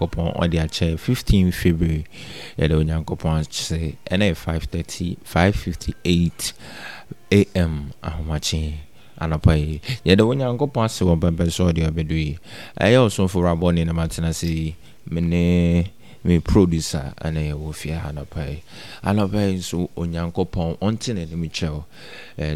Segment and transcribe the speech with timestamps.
[0.00, 2.04] onyankopɔn ɔde akyɛ 15 february.
[2.58, 6.52] Yɛda onyankopɔn ase ɛnɛ yɛ 530 558
[7.54, 8.74] am ahomakye.
[9.20, 12.38] Anɔpa yi yɛda onyankopɔn ase wɔ bɛbɛ so ɔde ɔbɛdo yi.
[12.80, 14.74] Ɛyɛ ɔsomfo rabɔ ne nam atena se
[15.06, 15.90] mene
[16.24, 18.62] me producer ɛna yɛwɔ fie anɔpa yi.
[19.02, 21.84] Anɔpa yi nso onyankopɔn ɔnte n'anim kyɛw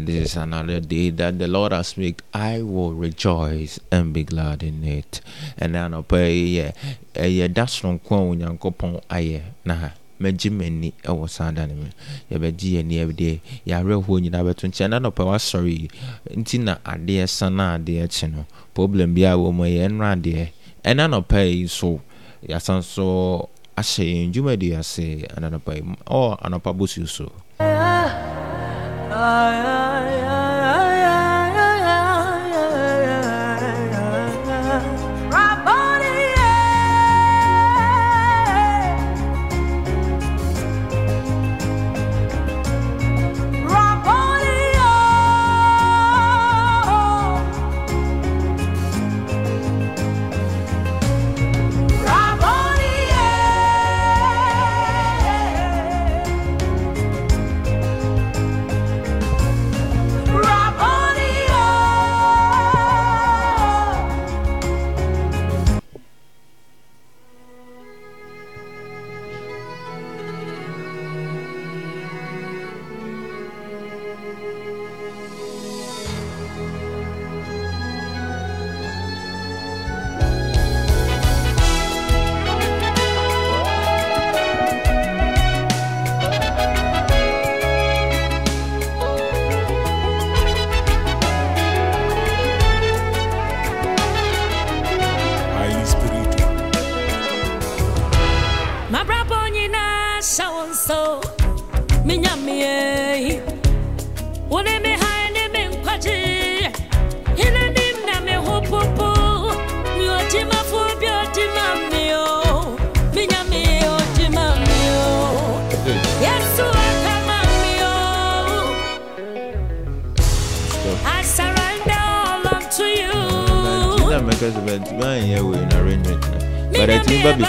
[0.05, 2.21] this is another day that the lord has made.
[2.33, 5.21] I will rejoice and be glad in it.
[5.59, 6.73] Ɛna anɔpa yi yɛ
[7.15, 9.89] ɛyɛ da soronko a onyankopɔn ayɛ na
[10.21, 11.87] mɛgye m'ani wɔ saa da no mu.
[12.31, 14.89] Yɛbɛgye yɛni ɛdeɛ yɛawerɛhoɔ nyinaa bɛto nkyɛn.
[14.89, 15.89] Na nɔpɛ wasɔre yi.
[16.35, 18.45] Nti na adeɛ sa na adeɛ kye no.
[18.73, 20.49] Problem bi a wɔ mu yɛ nnora adeɛ.
[20.85, 21.99] Ɛna nɔpɛ yi so
[22.47, 23.49] yɛasan so
[23.79, 27.27] ahyɛ yɛn dwumadi ase ananɔpa yi ɔ anɔpa bosuo so
[29.15, 30.24] Ay,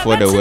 [0.07, 0.36] before the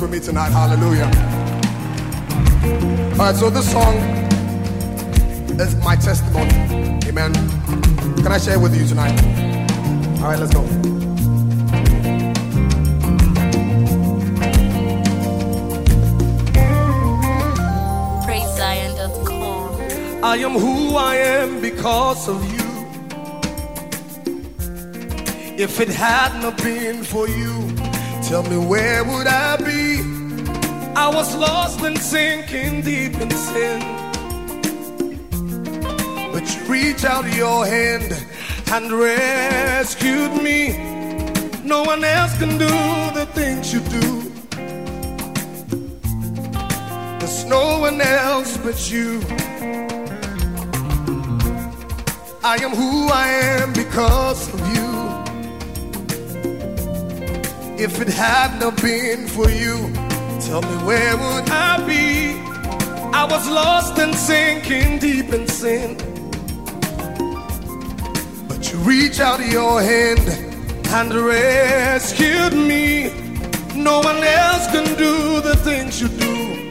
[0.00, 0.50] With me tonight.
[0.50, 1.06] Hallelujah.
[3.14, 3.96] All right, so this song
[5.58, 6.52] is my testimony.
[7.08, 7.32] Amen.
[8.22, 9.18] Can I share it with you tonight?
[10.20, 10.62] All right, let's go.
[18.24, 20.24] PraiseZion.com.
[20.24, 22.58] I am who I am because of you.
[25.58, 27.50] If it had not been for you,
[28.28, 30.02] tell me where would I be?
[30.94, 33.80] I was lost and sinking deep in sin.
[36.32, 38.12] But you reached out your hand
[38.70, 40.76] and rescued me.
[41.64, 42.74] No one else can do
[43.18, 44.06] the things you do.
[47.18, 49.22] There's no one else but you.
[52.44, 54.87] I am who I am because of you.
[57.80, 59.92] If it had not been for you,
[60.40, 62.34] tell me where would I be?
[63.14, 65.96] I was lost and sinking deep in sin.
[68.48, 70.26] But you reach out your hand
[70.88, 73.10] and rescued me.
[73.76, 76.70] No one else can do the things you do.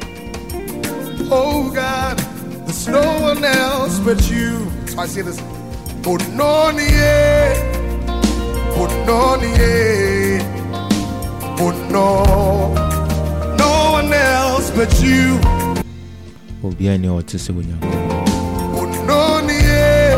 [1.31, 2.17] Oh God,
[2.65, 4.69] there's no one else but you.
[4.87, 5.39] So I say this.
[6.05, 6.57] Oh no,
[11.57, 11.63] yeah.
[11.63, 12.23] Oh no.
[13.55, 15.39] No, no one else but you.
[16.63, 18.27] obiara ni ɔte sɛ onyankopɔn
[18.79, 20.17] Oh no, yeah.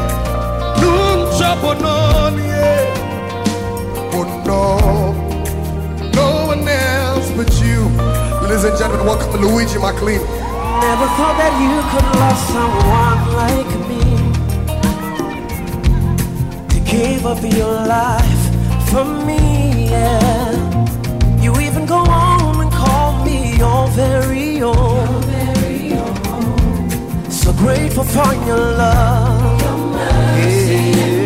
[0.81, 1.95] Nun trouble, no,
[2.37, 4.13] yeah.
[4.13, 4.61] Oh no,
[6.13, 7.79] no one else but you.
[8.41, 10.21] Ladies and gentlemen, welcome to Luigi McLean.
[10.81, 14.03] Never thought that you could love someone like me.
[16.73, 18.43] To give up your life
[18.89, 20.68] for me, yeah.
[23.99, 27.29] Me your very own.
[27.29, 29.61] So grateful for your love.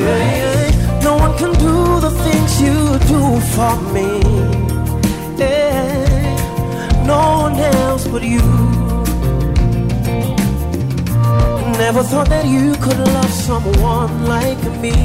[0.02, 1.00] Yeah.
[1.04, 2.78] No one can do the things you
[3.14, 3.22] do
[3.56, 4.10] for me.
[5.38, 7.06] Yeah.
[7.06, 8.42] No one else but you.
[11.78, 14.96] Never thought that you could love someone like me.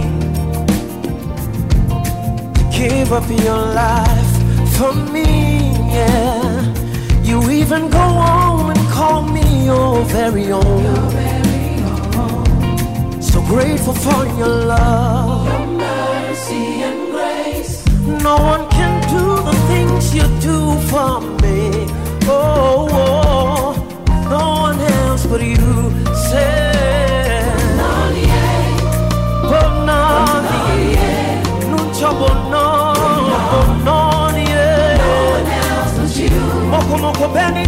[2.57, 4.33] To Give up your life
[4.77, 5.25] for me,
[5.93, 6.48] yeah.
[7.29, 10.83] You even go on and call me your very own.
[13.21, 15.47] So grateful for your love.
[15.47, 17.87] Your mercy and grace.
[18.25, 20.59] No one can do the things you do
[20.89, 21.87] for me.
[22.31, 23.75] Oh, oh
[24.31, 25.93] no one else but you.
[26.31, 26.68] Say,
[37.19, 37.59] Moko Moko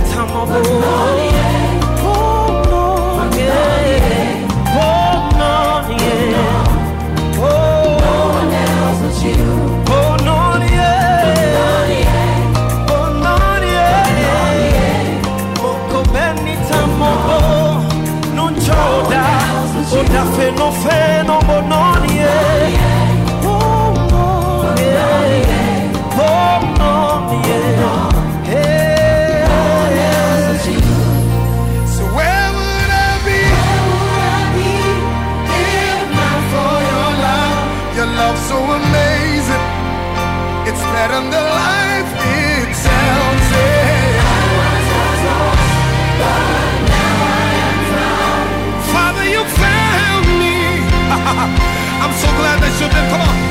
[52.79, 53.11] you did.
[53.11, 53.50] Come on.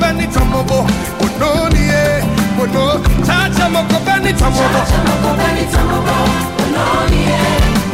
[0.00, 0.86] beni tamobo
[1.20, 2.22] ono niye
[2.62, 3.00] ono.
[3.26, 6.16] Chacha moko beni tamobo chacha moko beni tamobo
[6.62, 7.40] ono niye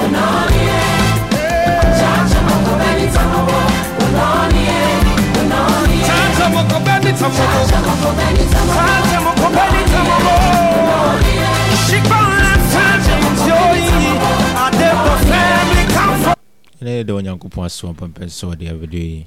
[0.05, 0.81] ono niye
[1.99, 3.59] chacha moko beni tamobo
[4.05, 4.81] ono niye
[5.41, 10.14] ono niye chacha moko beni tamobo chacha moko beni tamobo chacha moko beni tamobo
[16.95, 19.27] tamomo, yɛda onyankopɔn ase wɔ pɛmpɛ sɛ ɔde abɛdɔ yi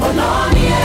[0.00, 0.80] Bononie,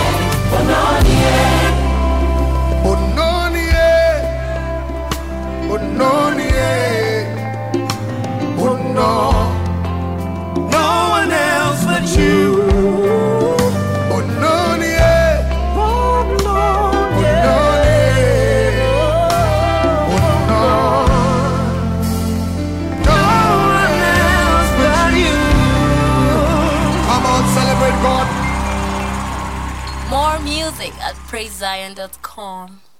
[5.67, 6.20] Bononie,
[31.41, 32.90] praisezion.com.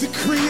[0.00, 0.49] Decree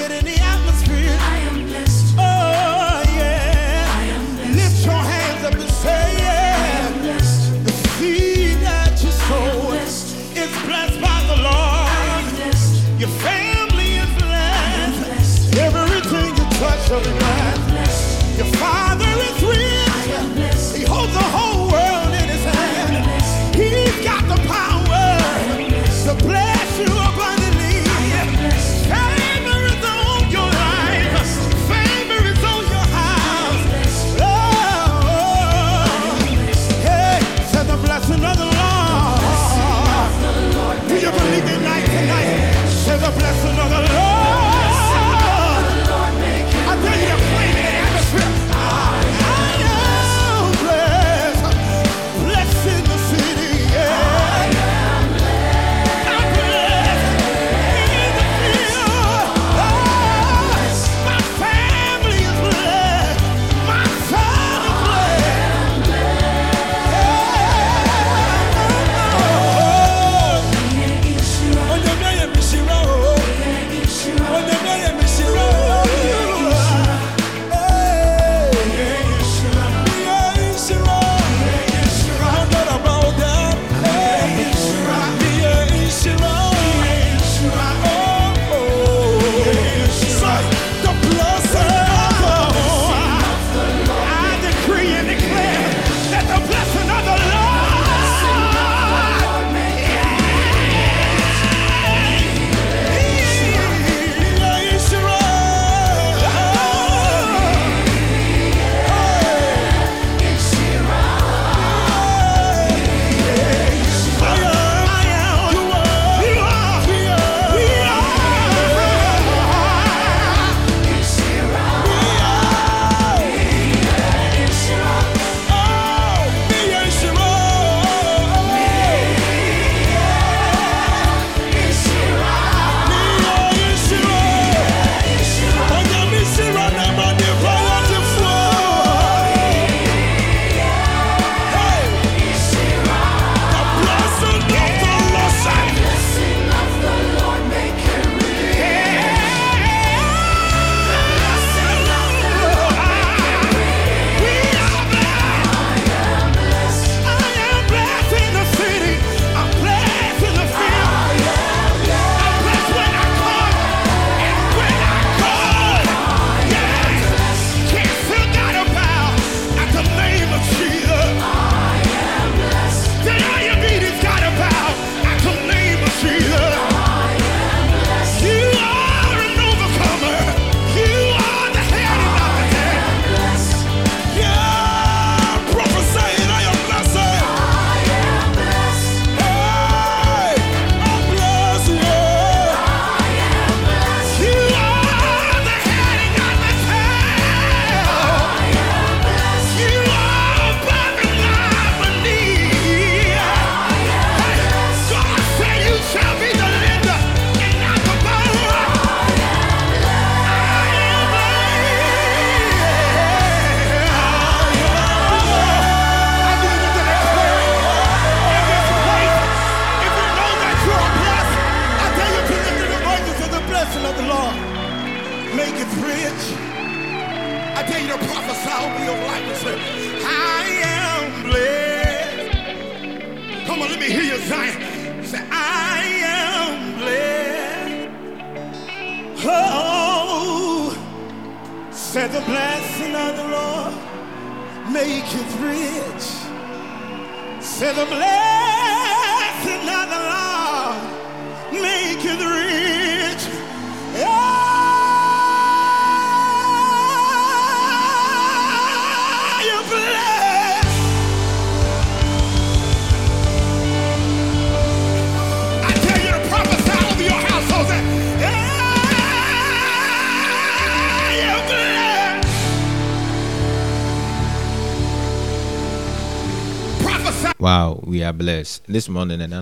[278.10, 278.64] are blessed.
[278.66, 279.32] This morning and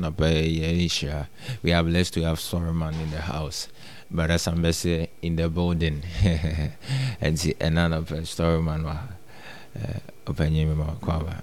[1.62, 3.68] we are blessed to have Solomon in the house.
[4.10, 6.02] Brother Sambese in the building.
[7.20, 8.98] and see another Solomon wa
[9.74, 10.66] eh, open me
[11.00, 11.42] kwaba.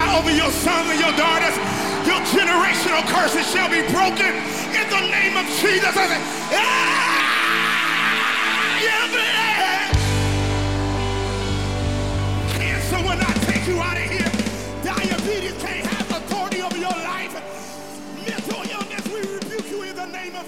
[0.00, 1.56] over your sons and your daughters.
[2.08, 4.32] Your generational curses shall be broken
[4.72, 6.73] in the name of Jesus.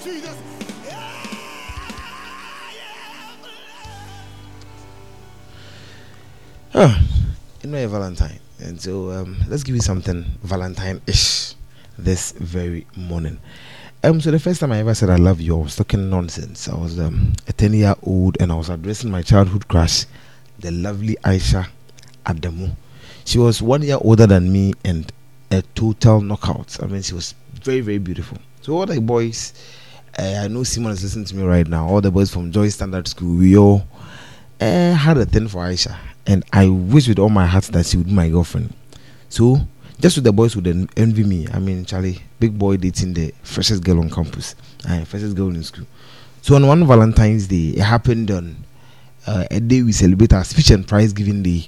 [0.06, 0.36] Jesus.
[6.74, 6.96] Oh,
[7.60, 8.38] you know, Valentine.
[8.60, 11.54] And so um, let's give you something Valentine ish
[11.98, 13.40] this very morning.
[14.04, 16.68] Um, so the first time I ever said I love you, I was talking nonsense.
[16.68, 20.06] I was um, a 10 year old and I was addressing my childhood crush,
[20.60, 21.66] the lovely Aisha
[22.24, 22.76] Adamu.
[23.24, 25.10] She was one year older than me and
[25.50, 26.80] a total knockout.
[26.80, 28.38] I mean, she was very, very beautiful.
[28.60, 29.52] So, all the boys,
[30.18, 32.68] uh, I know Simon is listening to me right now, all the boys from Joy
[32.68, 33.86] Standard School, we all
[34.60, 37.98] uh, had a thing for Aisha, and I wish with all my heart that she
[37.98, 38.74] would be my girlfriend.
[39.28, 39.58] So,
[40.00, 41.46] just so the boys would en- envy me.
[41.52, 44.54] I mean, Charlie, big boy dating the freshest girl on campus,
[44.88, 45.86] uh, freshest girl in school.
[46.40, 48.56] So, on one Valentine's Day, it happened on
[49.26, 51.66] uh, a day we celebrate our speech and prize giving day.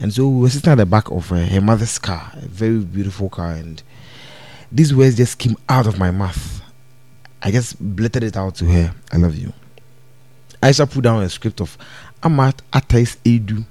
[0.00, 3.28] And so, we were sitting at the back of her mother's car, a very beautiful
[3.28, 3.82] car, and
[4.70, 6.61] these words just came out of my mouth.
[7.42, 8.94] I just blurted it out to her.
[9.12, 9.52] I love you.
[10.62, 11.76] Aisha put down a script of
[12.22, 13.64] Ama Ata Aidoo's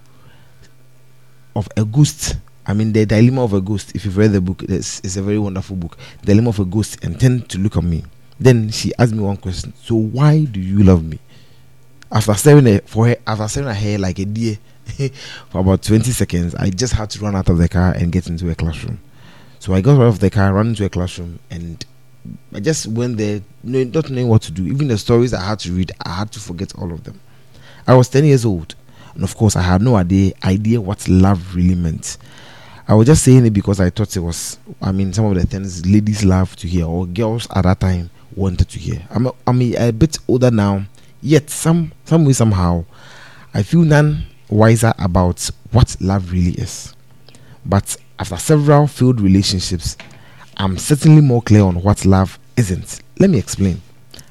[1.55, 2.37] of a ghost.
[2.65, 3.95] I mean, the dilemma of a ghost.
[3.95, 5.97] If you've read the book, it's, it's a very wonderful book.
[6.21, 8.03] The Dilemma of a ghost, and tend to look at me.
[8.39, 9.73] Then she asked me one question.
[9.81, 11.19] So why do you love me?
[12.11, 14.57] After staring at, for her, after staring at her like a deer
[15.49, 18.27] for about 20 seconds, I just had to run out of the car and get
[18.27, 18.99] into a classroom.
[19.59, 21.85] So I got out of the car, ran into a classroom, and
[22.53, 24.65] I just went there, no- not knowing what to do.
[24.65, 27.19] Even the stories I had to read, I had to forget all of them.
[27.87, 28.75] I was 10 years old,
[29.15, 32.17] and of course, I had no idea, idea what love really meant.
[32.87, 35.45] I was just saying it because I thought it was, I mean, some of the
[35.45, 39.01] things ladies love to hear, or girls at that time wanted to hear.
[39.09, 40.85] I'm a, I'm a, a bit older now,
[41.21, 42.85] yet some, some way, somehow,
[43.53, 46.93] I feel none wiser about what love really is.
[47.65, 49.97] But after several failed relationships,
[50.57, 53.01] I'm certainly more clear on what love isn't.
[53.19, 53.81] Let me explain.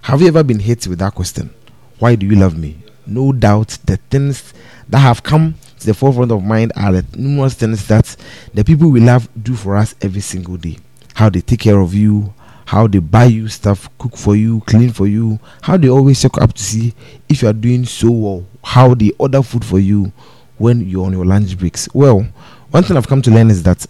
[0.03, 1.51] Have you ever been hit with that question?
[1.99, 2.79] Why do you love me?
[3.07, 4.55] No doubt the things
[4.89, 8.17] that have come to the forefront of mind are the numerous things that
[8.55, 10.79] the people we love do for us every single day.
[11.15, 12.33] How they take care of you,
[12.67, 16.39] how they buy you stuff, cook for you, clean for you, how they always check
[16.41, 16.95] up to see
[17.29, 20.13] if you are doing so well, how they order food for you
[20.59, 21.89] when you're on your lunch breaks.
[21.93, 22.27] Well,
[22.71, 23.87] one thing I've come to learn is that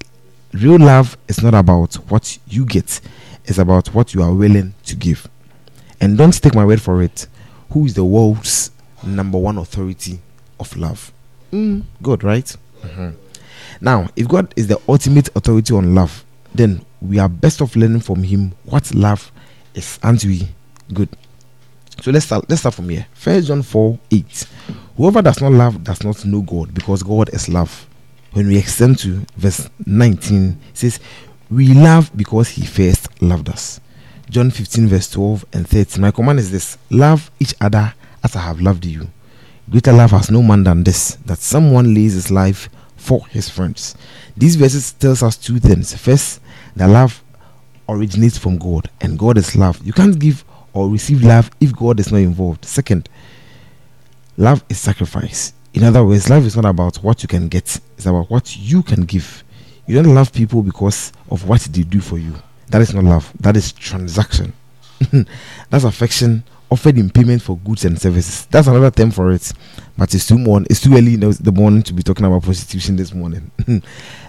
[0.52, 3.00] real love is not about what you get,
[3.44, 5.28] it's about what you are willing to give.
[6.00, 7.26] And don't take my word for it.
[7.72, 8.70] Who is the world's
[9.04, 10.20] number one authority
[10.58, 11.12] of love?
[11.52, 12.56] Mm, God, right?
[12.82, 13.14] Mhm.
[13.80, 18.00] Now, if God is the ultimate authority on love, then we are best off learning
[18.00, 19.30] from Him what love
[19.74, 20.48] is, aren't we?
[20.92, 21.08] Good.
[22.02, 22.46] So let's start.
[22.48, 23.06] Let's start from here.
[23.12, 24.46] First John four eight.
[24.96, 27.86] Whoever does not love does not know God, because God is love.
[28.32, 31.00] When we extend to verse nineteen, it says,
[31.50, 33.80] "We love because He first loved us."
[34.28, 36.02] John fifteen verse twelve and thirteen.
[36.02, 39.08] My command is this: love each other as I have loved you.
[39.68, 43.94] Greater love has no man than this, that someone lays his life for his friends.
[44.36, 45.94] These verses tells us two things.
[45.94, 46.40] First,
[46.76, 47.22] that love
[47.88, 49.80] originates from God, and God is love.
[49.84, 52.64] You can't give or receive love if God is not involved.
[52.64, 53.08] Second,
[54.36, 55.52] love is sacrifice.
[55.72, 58.82] In other words, love is not about what you can get, it's about what you
[58.82, 59.44] can give.
[59.86, 62.34] You don't love people because of what they do for you.
[62.68, 64.52] That is not love, that is transaction.
[65.70, 68.46] That's affection offered in payment for goods and services.
[68.46, 69.52] That's another term for it,
[69.98, 70.68] but it's too morning.
[70.70, 73.50] It's too early in the morning to be talking about prostitution this morning.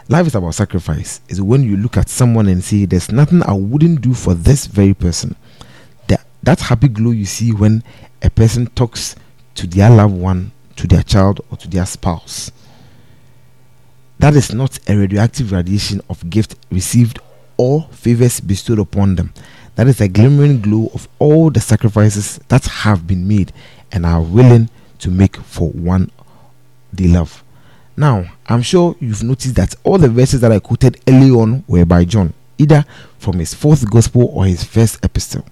[0.09, 1.21] Life is about sacrifice.
[1.29, 4.65] Is when you look at someone and say, "There's nothing I wouldn't do for this
[4.65, 5.35] very person."
[6.07, 7.83] That that happy glow you see when
[8.23, 9.15] a person talks
[9.55, 12.51] to their loved one, to their child, or to their spouse.
[14.19, 17.19] That is not a radioactive radiation of gift received
[17.57, 19.33] or favors bestowed upon them.
[19.75, 23.51] That is a glimmering glow of all the sacrifices that have been made
[23.91, 26.11] and are willing to make for one
[26.93, 27.43] they love.
[27.97, 31.85] Now, I'm sure you've noticed that all the verses that I quoted early on were
[31.85, 32.85] by John, either
[33.17, 35.45] from his fourth gospel or his first epistle.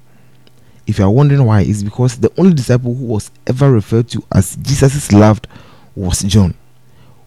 [0.89, 4.23] If you are wondering why, it's because the only disciple who was ever referred to
[4.33, 5.47] as Jesus' loved
[5.95, 6.55] was John.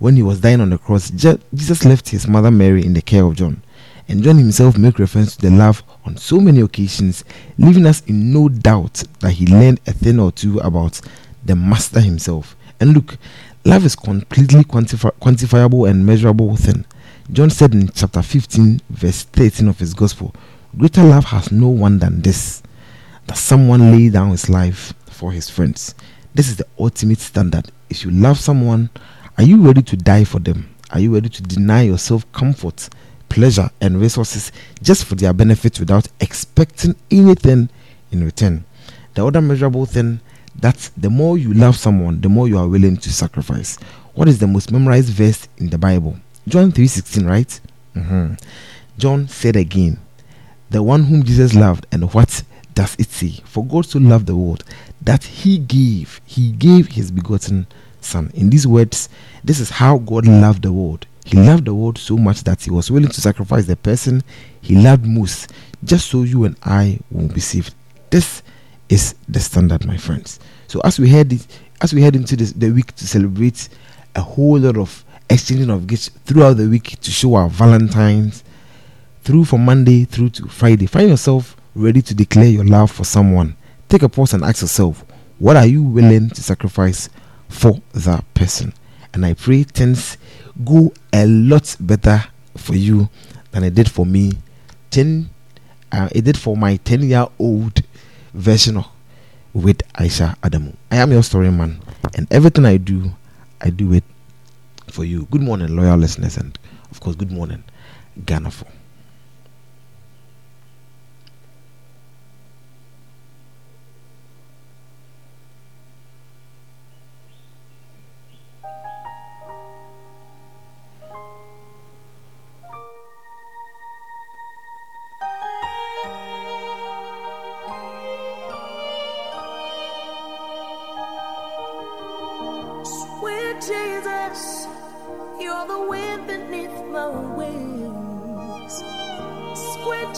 [0.00, 3.00] When he was dying on the cross, Je- Jesus left his mother Mary in the
[3.00, 3.62] care of John.
[4.08, 7.24] And John himself made reference to the love on so many occasions,
[7.56, 11.00] leaving us in no doubt that he learned a thing or two about
[11.44, 12.56] the Master himself.
[12.80, 13.16] And look,
[13.64, 16.84] love is completely quantifi- quantifiable and measurable thing.
[17.30, 20.34] John said in chapter 15, verse 13 of his gospel,
[20.76, 22.60] Greater love has no one than this,
[23.26, 25.94] that someone lay down his life for his friends.
[26.34, 27.70] This is the ultimate standard.
[27.90, 28.90] If you love someone,
[29.38, 30.74] are you ready to die for them?
[30.90, 32.88] Are you ready to deny yourself comfort,
[33.28, 37.68] pleasure, and resources just for their benefit without expecting anything
[38.10, 38.64] in return?
[39.14, 40.20] The other measurable thing
[40.56, 43.78] that the more you love someone, the more you are willing to sacrifice.
[44.14, 46.16] What is the most memorized verse in the Bible?
[46.46, 47.60] John 3:16, right?
[47.96, 48.38] Mhm.
[48.98, 49.98] John said again,
[50.70, 52.42] the one whom Jesus loved, and what
[52.74, 53.40] does it say?
[53.44, 54.64] For God so loved the world
[55.02, 57.66] that he gave, he gave his begotten
[58.00, 58.30] son.
[58.34, 59.08] In these words,
[59.44, 61.06] this is how God loved the world.
[61.24, 64.22] He loved the world so much that he was willing to sacrifice the person
[64.60, 65.52] he loved most
[65.84, 67.74] just so you and I will be saved.
[68.10, 68.42] This
[68.88, 70.38] is the standard, my friends.
[70.68, 71.38] So as we head
[71.80, 73.68] as we head into this, the week to celebrate
[74.14, 78.44] a whole lot of exchanging of gifts throughout the week to show our Valentines,
[79.22, 80.86] through from Monday through to Friday.
[80.86, 83.56] Find yourself ready to declare your love for someone.
[83.88, 85.04] Take a pause and ask yourself,
[85.38, 87.08] what are you willing to sacrifice
[87.48, 88.72] for that person?
[89.14, 90.16] And I pray things
[90.64, 92.24] go a lot better
[92.56, 93.08] for you
[93.50, 94.32] than it did for me.
[94.90, 95.30] Ten,
[95.90, 97.82] uh, it did for my ten-year-old
[98.34, 98.86] version of
[99.54, 100.74] with Aisha Adamu.
[100.90, 101.82] I am your story man,
[102.14, 103.12] and everything I do,
[103.60, 104.04] I do it
[104.88, 105.26] for you.
[105.30, 106.58] Good morning, loyal listeners, and
[106.90, 107.62] of course, good morning,
[108.24, 108.66] Ghana for.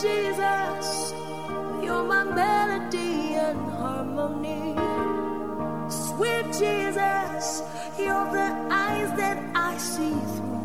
[0.05, 1.13] Jesus,
[1.83, 4.75] you're my melody and harmony.
[5.89, 7.63] Sweet Jesus,
[7.97, 10.61] you're the eyes that I see through.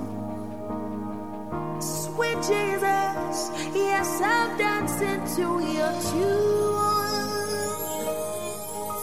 [1.80, 3.36] Sweet Jesus,
[3.74, 6.60] yes, I'm dancing to your tune.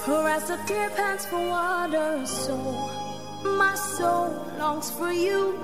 [0.03, 2.55] For as the deer pants for water, so
[3.43, 5.57] my soul longs for you.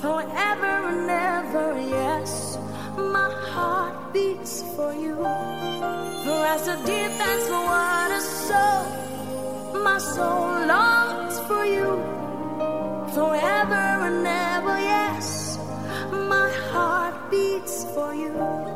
[0.00, 2.56] Forever and ever, yes,
[2.96, 5.16] my heart beats for you.
[6.24, 8.64] For as a deer pants for water, so
[9.82, 11.88] my soul longs for you.
[13.14, 15.58] Forever and ever, yes,
[16.10, 18.75] my heart beats for you.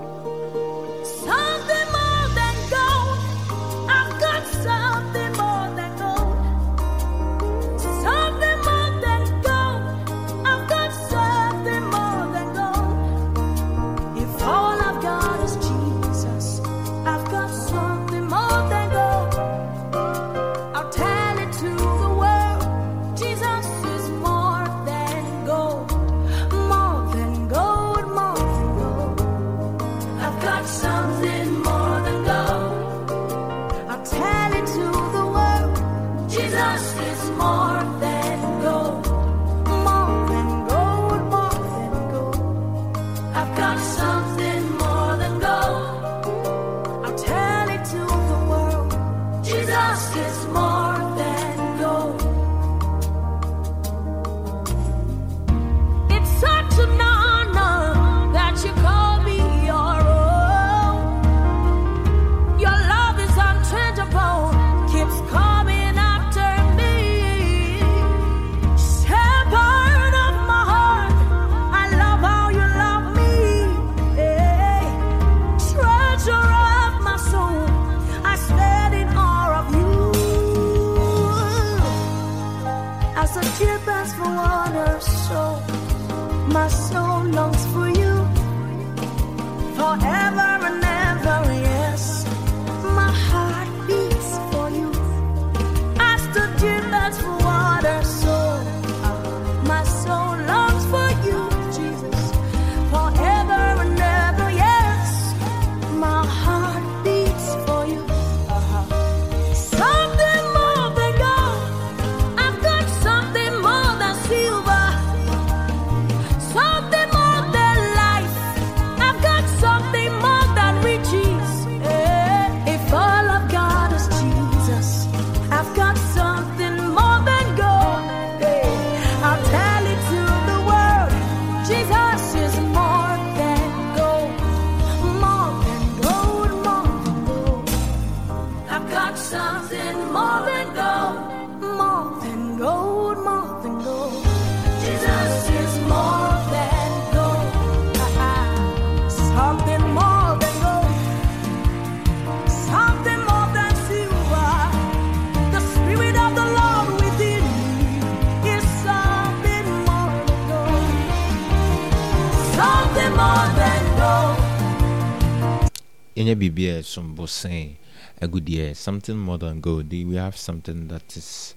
[166.21, 167.77] yɛnyɛ biribi some ɛsom
[168.21, 168.75] a good year.
[168.75, 169.91] something more than good.
[169.91, 171.55] we have something that is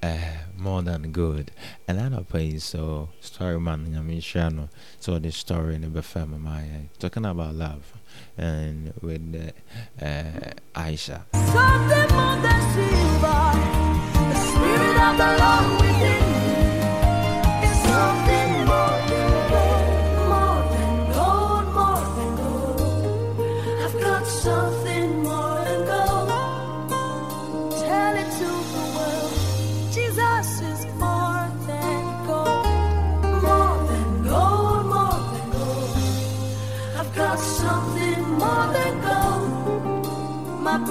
[0.00, 0.16] uh,
[0.56, 1.50] more than good
[1.88, 4.68] and anɔpa yi so story man nyame nhyira channel
[5.00, 6.86] so the story in the family ma eh.
[7.00, 7.92] talking about love
[8.36, 9.52] and with
[10.00, 13.50] uh, aisha something more than silver
[14.14, 15.97] the spirit of the lord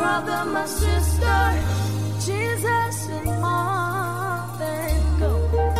[0.08, 1.39] brother, my sister,
[2.28, 5.76] Jesus and more than gold,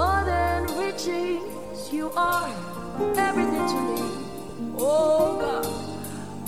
[0.00, 1.92] more than riches.
[1.92, 2.50] You are
[3.26, 4.00] everything to me,
[4.76, 5.66] oh God,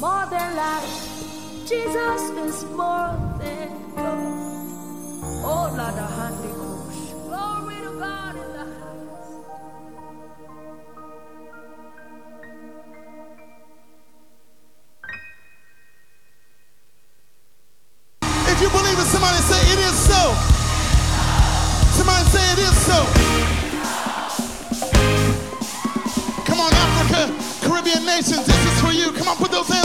[0.05, 0.95] more than life.
[1.71, 4.51] Jesus is more than gold.
[5.51, 6.11] Oh, Lord, I
[27.91, 29.11] Caribbean nations, this is for you.
[29.13, 29.80] Come on, put those hands.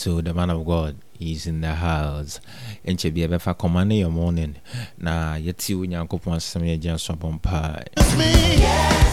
[0.00, 2.40] So the man of God is in the house.
[2.86, 4.56] Nkyɛ bi ɛbɛfa command your morning.
[4.96, 9.09] Na yɛti onyankopɔn asɛm yɛgyina so abɔ mpae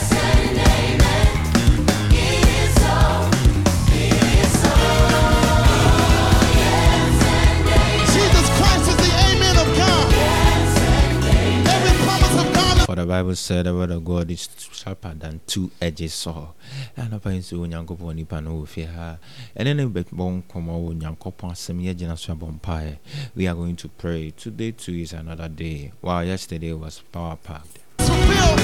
[12.97, 16.49] the Bible said the word of God is sharper than two-edged sword.
[16.97, 19.17] Anapa yi nso onyankopɔn nipa no wɔ fie ha.
[19.55, 22.97] Ɛne ne bɛbɔ nkɔmmɔ wɔ onyankopɔn asɛm yɛgyina so abɔ mpaeɛ.
[23.35, 24.31] We are going to pray.
[24.31, 25.91] Today too is another day.
[26.01, 27.79] Wow, yesterday was power packed.
[27.99, 28.59] is fulfilled.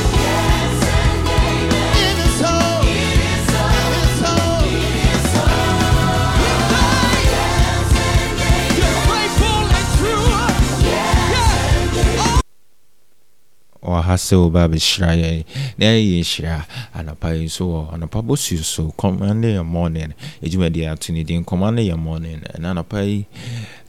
[1.95, 2.92] In his soul.
[13.83, 15.43] Ɔha sɛ woba bɛhyira yɛn
[15.77, 16.65] na ɛyɛ nhyira
[16.95, 21.77] anapa yi nso wɔ anapa bɔsuo so command yɛ morning adwumadi ato ne din command
[21.79, 23.25] yɛ morning ɛna anapa yi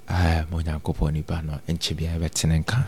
[0.09, 2.79] ma onyankopɔn nipa no nkyɛ biara bɛtene nka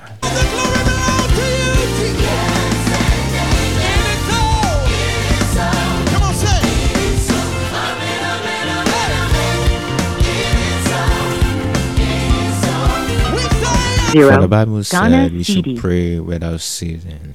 [14.22, 14.48] For the.
[14.48, 15.76] Bible Ghana said we should CD.
[15.78, 17.34] pray without ceasing.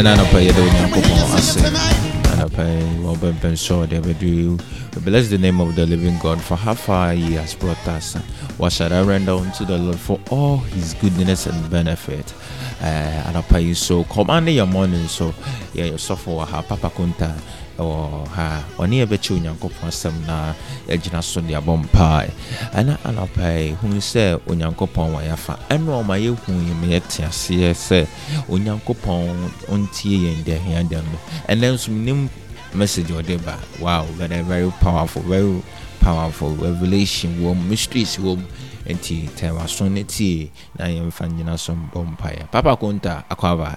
[0.00, 4.58] Ɛna anapa yɛde onyankopɔn ase yi wɔbɛmpɛn sɛ ɔde
[5.04, 8.14] bless the name of the living God for how far he has brought us.
[8.56, 12.32] What shall I render unto the Lord for all his goodness and benefit?
[12.80, 15.34] Uh, anapa yi so command your morning so
[15.74, 17.34] yɛ sɔfo wɔ ha papa konta
[17.80, 18.62] ɛwɔ ha.
[18.78, 20.52] Ɔne yɛbɛkyɛ onyankopɔn asɛm na
[20.88, 22.30] yɛgyina so de abɔ mpae.
[22.74, 25.54] Ɛna anapa yi hunu sɛ onyankopɔn wɔ yɛafa.
[25.70, 28.06] Ɛno ɔma yɛhu yi ma yɛte aseɛ sɛ
[28.48, 31.18] onyankopɔn ɔntie yɛn deɛ hia deɛ no.
[31.48, 32.28] Ɛnɛ nso menim
[32.74, 33.56] message ɔde ba.
[33.80, 35.62] Wow very very powerful very
[36.00, 36.50] powerful.
[36.56, 38.44] Revelation wɔ mu mysteries wɔ mu
[38.86, 43.76] nti tɛwaso ne tie na yɛmfa nyina so mbɔ mpaeɛ papa konta akɔaba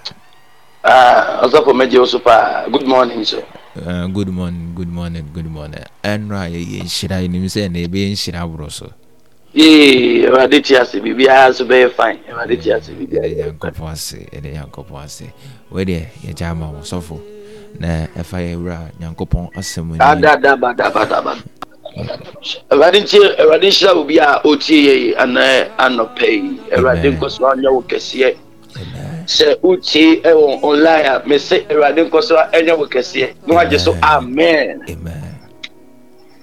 [0.86, 3.42] Ah, ọsọfọ mẹjẹ oṣù pa good morning sir.
[3.74, 5.82] Uh, good morning good morning good morning.
[6.04, 8.86] Ɛnora yɛyɛ nhyira yɛnim sɛ ɛna ɛbɛyɛ nhyira borɔ so
[9.52, 12.18] yee ẹwurade ti ase biribiara nso bɛyɛ fine.
[12.30, 13.58] Ẹwurade ti ase biribiara yɛde bɛyɛ fine.
[13.58, 15.26] nyankopɔn ase yɛde nyankopɔn ase
[15.72, 17.18] wedeɛ yɛgya ama wo sɔfo
[17.80, 21.34] na ɛfa yɛwura nyankopɔn asɛm ani adadabadabadaba
[22.70, 27.18] ẹwurade nti ẹwurade nhyira obi a otie yɛ yi anaa anɔpɛ yi ẹwurade Amen.
[27.18, 28.36] nkɔsɔ anyɛ wo kɛseɛ
[28.76, 29.13] Amen.
[29.26, 34.84] Sɛ wotie ɛwɔ online a mese ẹwurade nkɔsɔ anyɛ wo kɛseɛ na wagye so amen.
[34.88, 35.34] Amen.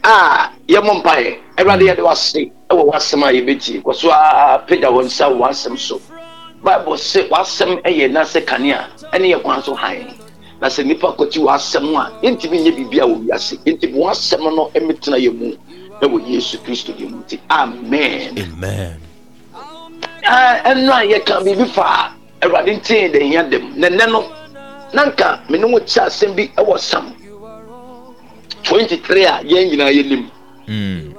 [0.03, 5.03] A yɛmɔ mpaeɛ ɛwurade yɛde wase ɛwɔ w'asɛm a yɛbɛtie kɔ so a pagya wɔ
[5.05, 6.01] nsa wɔ w'asɛm so.
[6.63, 10.13] Bible sɛ w'asɛm ɛyɛ nase kanea ɛne yɛ kwan so han
[10.59, 14.71] na sɛ nnipa kɔkyi w'asɛm a yɛntumi nyɛ biribi a wɔ wiase yɛntumi w'asɛm no
[14.75, 15.53] ɛmɛtena yɛ mu.
[16.01, 17.17] Ɛwɔ yesu kristo deɛ mu.
[17.21, 18.99] Nti amen.
[20.25, 23.75] Ah, ɛno a yɛka biribi fa awurade ntee dɛ hia dɛm.
[23.75, 24.23] Na nnɛ no
[24.93, 27.13] na nka me ne wo kyɛ asɛm bi ɛwɔ sam.
[28.63, 30.25] 23 a yɛn nyinaa yɛnim.
[30.67, 31.13] Me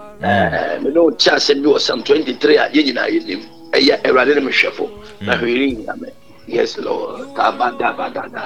[0.90, 2.02] ne wo kyɛ asɛm bi wɔ sam.
[2.02, 3.40] 23 a yɛn nyinaa yɛnim.
[3.72, 4.88] Ɛyɛ awurade ne mehwɛfo
[5.20, 6.08] na hwɛre nyina me.
[6.46, 7.34] Yes lord.
[7.34, 8.42] Tabadabadada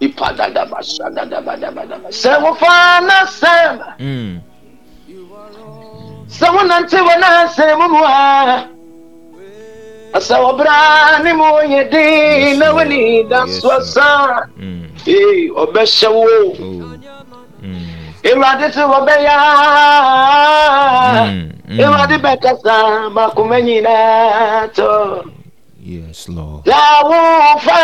[0.00, 4.40] ipadadabasadadabadabadaba sɛ wofa na sɛm Mm.
[6.28, 8.66] sɛ wonante wɔ nansɛm mu a
[10.20, 14.48] sɛ wɔbra ne mu yɛ den na wani da so asa
[15.06, 16.24] ee ɔbɛhyɛ wo
[18.24, 19.34] awurade sɛ wɔbɛyɛ
[21.84, 25.24] awurade bɛkasa makoma nyinaa tɔ
[25.84, 26.64] yes lord.
[26.64, 27.80] Sɛ wofa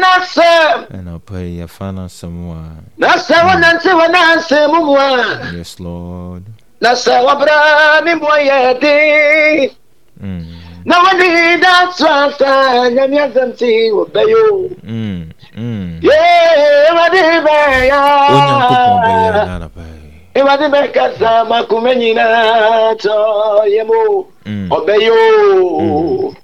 [0.00, 4.12] na sɛm ɛnapa yi yɛfa no asɛm a na sɛ wonante wɔ mm.
[4.14, 6.42] nansɛm mu yes lord.
[6.80, 8.28] Na sɛ wɔbra ne mu
[10.20, 10.44] Mm.
[10.88, 15.28] Na wani da so asa nyame asɛm te wɔbɛyɛ o Mm.
[15.56, 16.00] Mm.
[16.02, 18.00] Yee, Ewurade onyankopɔn bɛyɛ
[19.04, 19.32] bɛyɛ.
[19.32, 23.14] no anapa yi Ewurade bɛkasa makoma nyinaa tɔ
[23.74, 24.24] yɛ mu.
[24.46, 24.68] Mm.
[24.70, 25.10] Ɔbɛyɛ
[25.60, 26.34] o.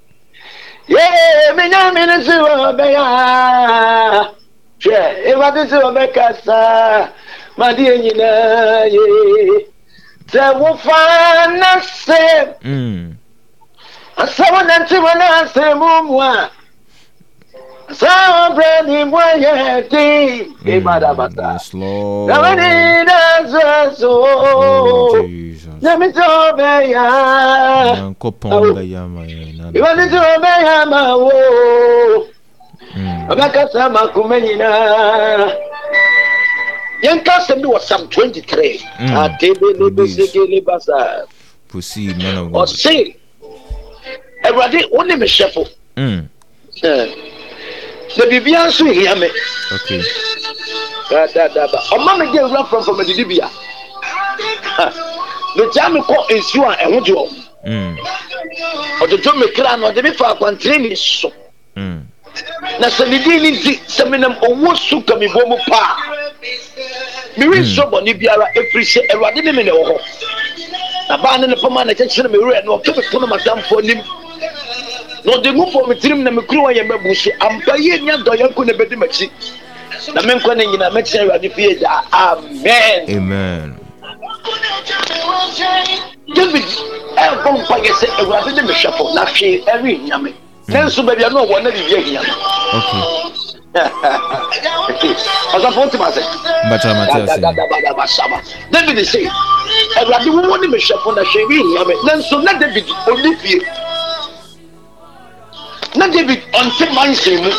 [0.87, 3.01] yee menyame no se wɔ bɛyɛ
[4.83, 7.09] hwɛ ewade se wɔ bɛkasa
[7.57, 9.65] madeɛ nyinaa ye
[10.27, 10.99] sɛ wofa
[11.57, 13.14] na sɛ Mm.
[14.17, 16.49] Asɛm nante wɔ no asɛm mu a
[17.89, 18.09] sɛ
[18.45, 20.81] ɔbrɛ ne mu ayɛ den Mm.
[20.81, 22.29] ebadabata Yes, Lord.
[22.29, 25.73] na wani da sɛ so Oh, Jesus.
[25.81, 27.05] nyame sɛ ɔbɛyɛ
[27.95, 32.25] Nyankopɔn bɛyɛ ama yɛn na- Ìwádìí tí wọ́n bẹ́ yà máa wò ó.
[32.95, 33.27] Mm.
[33.29, 35.51] Ọbẹ̀ kásá máa kú mẹ́yìn náà.
[44.45, 45.05] Yẹn ká sẹ́mi wọ Psalm twenty three.
[45.05, 45.05] Mm.
[45.05, 45.05] Àtẹ̀bẹ̀lẹ̀ bẹ́sẹ̀kẹ̀lẹ̀ bàṣà.
[45.05, 45.05] Proceed, man of God.
[45.05, 45.67] Ọ̀sẹ̀ Ẹ̀wúrọ̀dé ó ní mi ṣẹ́fo.
[45.97, 46.27] Mm.
[48.17, 49.27] Na bìbí á sùn ìhìá mi.
[49.75, 50.01] Okay.
[51.09, 51.81] Dáadáa.
[51.91, 53.47] Ọmọ mi jẹ́ ìwúrọ̀ fọ̀nfọ̀n mi dìdí bìyà.
[55.55, 57.27] Mẹ̀tí mi kọ́ nsuo a ẹ̀hún jọ.
[57.65, 57.95] Mm.
[59.01, 61.31] Ọ̀dọ̀dọ̀ mi kíra náà ọ̀dẹ̀ mi fa àkwàntìrì mi sùn.
[61.75, 62.01] Mm.
[62.79, 65.95] na sɛ ne din ne nti sɛ menam owó so ka me bɔ mu paa
[67.37, 69.97] merensuo bɔne biara ɛfiri sɛ awurade ne me ne wɔ hɔ
[71.09, 74.01] na baa ne ne pama na kyɛkyerɛ me werɛ na ɔka me pono matamfoɔ anim
[75.25, 78.17] na ɔde ngu bɔ me tirim na mekuro wa yɛ mabu so ampa yie nya
[78.17, 79.29] dɔyɛnko na bɛdi m'akyi.
[80.13, 83.05] Na menkɔ ne nyina mɛkyerɛ awurade fie gyaa amen.
[83.09, 83.79] Amen.
[86.35, 86.65] david
[87.17, 90.33] ɛbɔ mpa yɛ sɛ awurade ne mehwɛfo na hwee ɛrenhia me
[90.67, 92.33] nanso baabi a na ɔwɔ na biribi ahia no
[94.89, 95.13] Okay.
[95.55, 96.21] ɔsɔfo wotim ase?
[96.65, 97.29] Mbata Matias.
[97.39, 98.37] Dadadadadabasaba.
[98.71, 99.27] david se
[99.97, 103.59] awurade wowɔ ne mehwɛfo na hwɛ bi nhia me nanso na david ɔni fie
[105.97, 107.51] na david ɔnte manhyɛn mu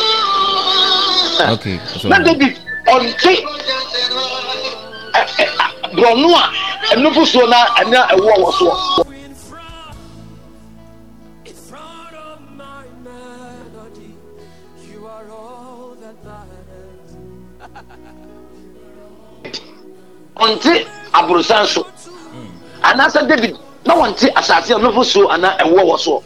[1.53, 1.79] Okay.
[2.01, 2.57] So, na david
[2.87, 3.33] ɔnte
[5.13, 6.51] ɛ- ɛ- a- borɔno a
[6.95, 9.05] ɛno fosuo na ɛna ɛwoɔ wɔ soɔ
[11.45, 14.15] In front of my melody,
[14.91, 17.11] you are all that matters.
[20.35, 21.85] ɔnte aborosan so
[22.83, 26.23] anaasɛ david na wɔnte asase a ɛno fosuo ana ɛwoɔ wɔ soɔ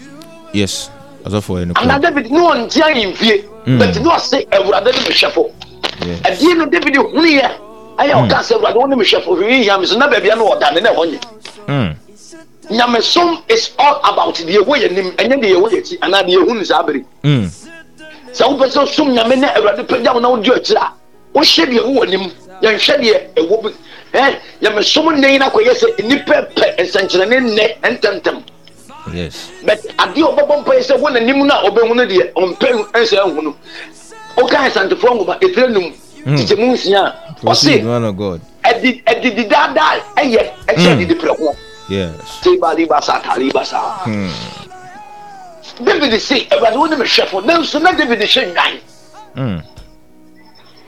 [0.53, 0.89] yes.
[1.25, 2.01] Asɔfo yɛ ana nokora.
[2.01, 3.77] david ne ɔnte ahemfie Mm.
[3.77, 5.51] but ne ɔse awurade ne mehwɛfo
[6.23, 7.49] ɛdeɛ no david hunuyɛ
[7.99, 9.97] ɛyɛ ɔka sɛ awurade wo ne mehwɛfo hwee me so.
[9.97, 11.19] Na baabia no wɔdane na ɛhɔ nye.
[11.67, 11.95] Mm.
[12.71, 16.37] nyamesom is all about deɛ ɛwɔ yɛ nim ɛnyɛ deɛ ɛwɔ yɛ akyi anaa deɛ
[16.43, 17.03] ɛhu no saa bere.
[17.23, 20.91] Sɛ wopɛ sɛ som nyame ne awurade pagya wo na wodi akyiri a
[21.35, 22.31] wohyɛ deɛ ɛwɔ nim
[22.63, 23.69] yɛnhwɛ deɛ ɛwɔ bi
[24.17, 28.41] ɛ nyamesom nnɛ yi sɛ nnipa pɛ nsɛnkyerɛnne nnɛ ntɛmtɛm
[29.13, 29.49] Yes.
[29.65, 32.91] but adeɛ a ɔbɛbɔ mpa yi sɛ wo n'anim no a ɔbɛhu no deɛ ɔmpɛ
[32.93, 33.55] ɛnsɛ ahu no
[34.37, 36.37] woka asantefoɔ nwoma ɛtirɛ num Mm.
[36.37, 38.41] kyekyɛmu nsia a Proceed, ɔse man of God.
[38.63, 40.97] ɛdi ɛdidi daadaa ɛyɛ ɛkyɛ Mm.
[40.99, 41.55] didi prɛko
[41.89, 42.11] Yes.
[42.43, 44.29] tebali basa tali basa Hmm.
[45.83, 48.79] david se awurade wo ne me hwɛfo nanso na david hyɛ nwan
[49.35, 49.63] Mm.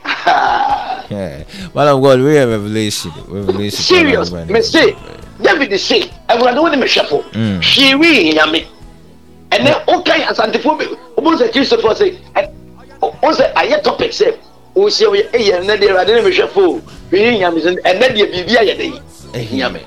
[1.10, 1.44] Yeah.
[1.74, 3.12] Man of God, we have revelation.
[3.28, 3.84] Revelation.
[3.84, 4.96] serious me se
[5.42, 7.60] david se awurade wo ne me hwɛfo Mm.
[7.98, 8.66] hwee hia me
[9.52, 10.86] ɛnɛ wokan asantefoɔ bi
[11.18, 12.18] wobɛhu sɛ kristofoɔ se
[13.22, 14.34] wo sɛ ayɛ topic sɛ
[14.76, 16.82] wohyia wo yɛ ɛyɛ ɛnɛ deɛ awurade ne me hwɛfo
[17.12, 19.02] hwee hia me sɛ ɛnɛ deɛ biribi ayɛ dɛ yi
[19.34, 19.80] ɛhia me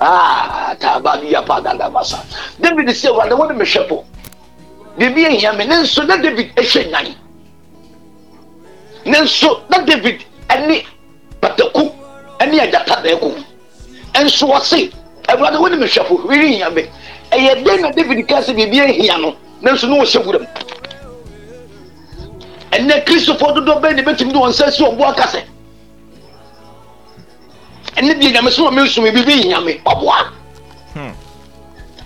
[0.00, 2.18] Ah, tabani ya pada da basa.
[2.58, 4.04] David se wa wo ne me hwɛfo.
[4.98, 7.14] Bibi ehia me ne nso na David ehwɛ nyan.
[9.04, 10.84] Ne nso na David ɛne
[11.40, 11.92] pataku
[12.40, 13.34] ɛne agyata da ɛko.
[14.14, 14.92] Ɛnso wɔse
[15.28, 16.82] Awurade wo ne me hwɛfo wiri hia me.
[17.30, 20.46] Ɛyɛ den na David ka sɛ bibi ehia no ne nso no wɔhyɛ wuram.
[22.72, 25.42] Ɛnɛ Kristofo dodo bɛn ne bɛtumi de wɔn nsa si wɔn bo aka sɛ
[27.96, 30.26] ɛne deɛ nyamesom a mensom bibi hia me ɔboa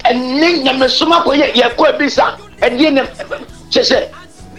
[0.04, 3.02] ɛne nyamesom akɔyɛ yɛkɔ bi sa ɛdeɛ ne
[3.70, 4.08] kyɛ sɛ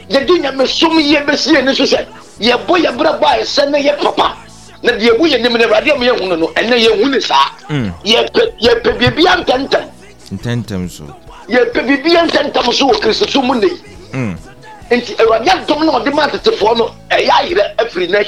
[0.09, 2.05] yɛde nyamesom yɛ bɛsi yɛ ne so sɛ
[2.39, 4.36] yɛbɔ yɛbrɛ bɔ a ɛsɛ ne yɛ papa
[4.86, 7.49] na deɛ ɛwu yɛ nim no awurade a moyɛhu no no ɛnɛ yɛhu ne saa
[7.69, 7.91] Mm.
[8.05, 9.89] yɛpɛ biribia ntɛntɛm
[10.31, 11.03] Intentem so.
[11.49, 13.81] yɛpɛ biribia ntɛntɛm so wɔ kristoso mu ne yi
[14.13, 14.38] Mm.
[14.91, 18.19] nti awurade adom na ɔde ma atetefoɔ no ɛyɛ ayerɛ afiri na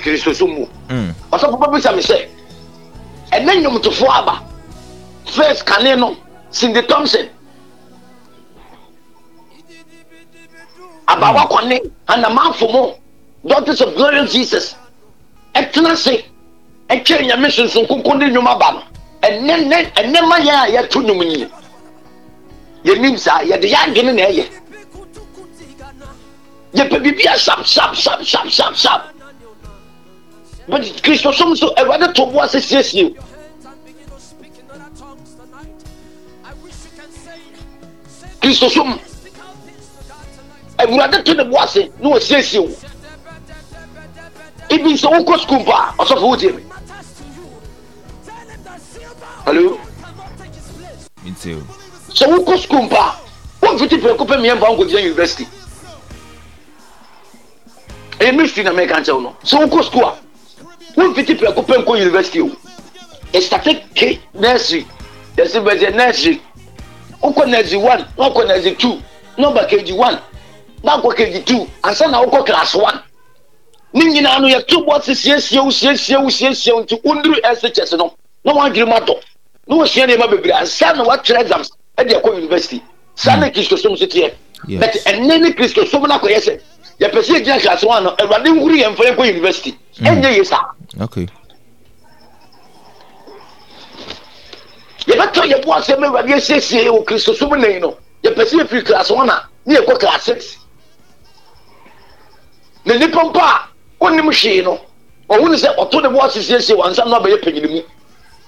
[0.00, 1.14] kristoso mu Mm.
[1.32, 2.26] ɔsɔfo bɛ bisa mi sɛ
[3.32, 4.42] ɛnɛ nnwomtofoɔ aba
[5.26, 6.16] first kane no
[6.50, 7.28] cindy thompson
[11.06, 11.78] abawa kɔne
[12.08, 12.92] anamanfo mu
[13.48, 14.74] daughters of glorious jesus
[15.58, 16.24] ɛtena se
[16.88, 18.82] ɛtwɛ nyame sunsun koko ne nnwom aba no.
[19.22, 21.46] Ɛnɛ nɛ ɛnɛ ma yɛn a yɛto nnwom nyi
[22.84, 24.44] yɛnim saa yɛde yɛ adwene na ɛyɛ.
[26.74, 29.12] Yɛpɛ biribi a sap sap sap sap sap sap.
[30.68, 33.22] But kristosom so awurade to boa sɛ siesie o.
[38.40, 38.98] Kristosom
[40.78, 42.68] awurade to ne bo ase na wɔsiesie wo
[44.68, 46.62] ebi sɛ wokɔ sukuu mpo a ɔsɔfo wotie me
[51.42, 51.62] too.
[52.12, 53.14] sɛ wokɔ sukuu mpo a
[53.62, 55.46] womfiti prɛko pɛ mmiɛmfa nkɔgyina university
[58.18, 60.14] ɛyɛ mystery na mɛka nkyɛw no sɛ wokɔ sukuu a
[60.96, 62.50] womfiti prɛko pɛ nkɔ university o.
[63.32, 64.86] Ɛstate k nursery
[65.36, 66.40] yɛsɛ bɛsɛ nursery
[67.22, 69.02] wokɔ nursery one na wokɔ nursery two
[69.36, 70.18] na ɔba kg one
[70.82, 73.00] na akɔ kg two ansa na wokɔ class one
[73.94, 77.96] ne nyinaa no yɛto bɔ se siesie wo siesie wo siesie wo nti wonduru ɛsɛkyɛs
[77.98, 78.14] no
[78.44, 79.14] na woadwene mu atɔ
[79.68, 80.52] na wɔsua nneɛma bebree.
[80.52, 82.82] Ansa na woatwerɛ exams ɛde akɔ university.
[83.14, 84.32] Saa na kristosom so teɛ.
[84.80, 86.60] But ɛnɛ ne kristosom no akɔyɛ sɛ
[87.00, 89.78] yɛpɛ sɛ yɛgyina class one no awurade nhuru yɛmfa yɛnkɔ university.
[90.00, 90.72] Ɛnyɛ ye saa.
[95.06, 97.96] Yɛbɛtɔ yɛbo asɛm awurade asiesie wɔ kristosom nei no.
[98.24, 100.56] Yɛpɛ sɛ yɛfiri class one a ne yɛkɔ class six.
[102.84, 103.68] Na nnipa mpo a
[104.00, 104.80] wonnim hwee no
[105.30, 107.82] ɔhu ne sɛ ɔto ne bo ase siesie wɔ ansa na ɔbɛyɛ panyini mu.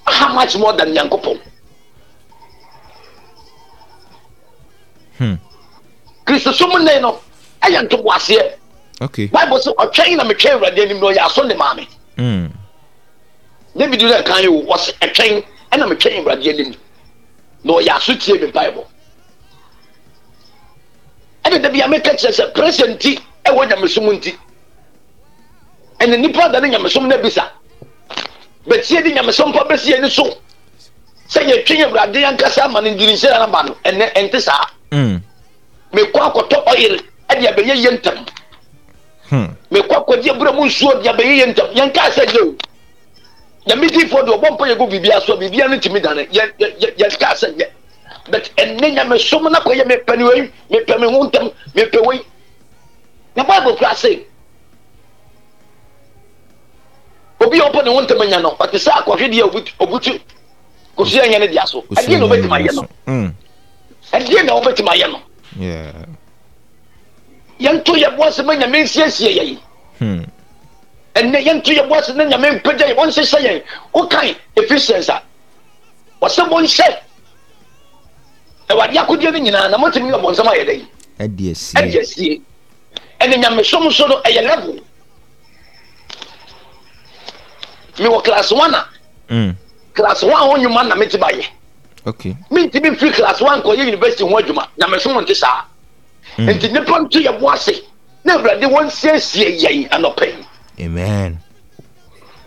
[0.07, 1.39] How much more than nyankopɔn?
[5.19, 5.35] Hmm.
[6.27, 7.21] kristosom nei no
[7.63, 8.53] ɛyɛ ntoboaseɛ.
[9.01, 9.27] Okay.
[9.27, 11.87] bible sɛ ɔtwɛn na metwɛn awurade anim na ɔyɛ aso ne maame.
[13.77, 16.75] David no ɛkan yi wo wɔsɛ ɛtwɛn ɛna metwɛn awurade anim
[17.65, 18.87] na ɔyɛ aso tie me bible.
[21.45, 24.37] Ɛne da bia meka kyerɛ sɛ pressure nti ɛwɔ nyamesom nti
[26.01, 27.51] ɛne nipa da ne nyamesom no bisa
[28.67, 30.25] bɛtie de nyamesom pa bɛsi ani so.
[31.29, 34.67] Sɛ yɛtwe awurade ankasa ama no ndirinsɛ naba no ɛnɛ ɛnte saa.
[34.93, 35.21] Mm.
[35.93, 38.27] mekɔ akɔtɔ ɔyere ɛde abɛyɛ yɛ ntam
[39.31, 39.47] Hmm.
[39.71, 42.55] mekɔ akɔgye berɛ mu nsuo de abɛyɛ yɛ ntam yɛnkaa sɛ nyɛ o.
[43.67, 46.27] Nyame difoɔ de ɔbɔ mpa yɛgu biribia so a biribia no ntumi dane.
[46.33, 47.67] Yɛ- yɛ- yɛ- yɛnkaa sɛ nyɛ
[48.31, 52.21] but ɛnɛ nyamesom no kɔyɛ mepɛ ne wei mepɛ me ho ntam mepɛ wei.
[53.37, 53.91] Na bible kora
[57.41, 60.21] obi a ɔpɛ ne ho ntam anya no ɔte sɛ akɔhwedeɛ a obutu-
[60.97, 61.83] kosua nyɛ no dea so.
[61.83, 62.89] Ɛdeɛ na wobɛtumi ayɛ no.
[63.07, 63.33] Mm.
[64.13, 65.21] ɛdeɛ na wobɛtumi ayɛ no.
[67.61, 69.59] Yɛnto yɛboa sɛ ma nyame nsiesie yɛn.
[69.99, 70.23] Hmm.
[71.15, 73.63] ɛnɛ yɛnto yɛ boase na nyame mpagya yɛ wɔnhyehyɛ yɛn.
[73.95, 75.23] Wokan ephesians a
[76.23, 76.97] wɔsɛ monhyɛ
[78.71, 80.87] awurade akodeɛ no nyinaa na motumi yɛ bɔnsɛm ayɛ
[81.21, 81.75] Ɛdi esi.
[81.77, 82.43] ɛde asie.
[83.21, 84.77] Ɛne nyamesom so no ɛyɛ level
[87.99, 88.85] mewɔ class one a
[89.31, 89.55] Mm.
[89.95, 91.45] class one ho nnwuma na mete bayɛ
[92.07, 92.37] Okay.
[92.51, 95.63] mentimi mfiri class one kɔyɛ university ho adwuma nyamesom nte saa
[96.39, 96.49] Mm.
[96.49, 97.83] nti nnipa nto yɛ boase
[98.25, 100.27] na awurade wɔnsiesie yɛn anɔpɛ
[100.79, 101.39] yi Amen.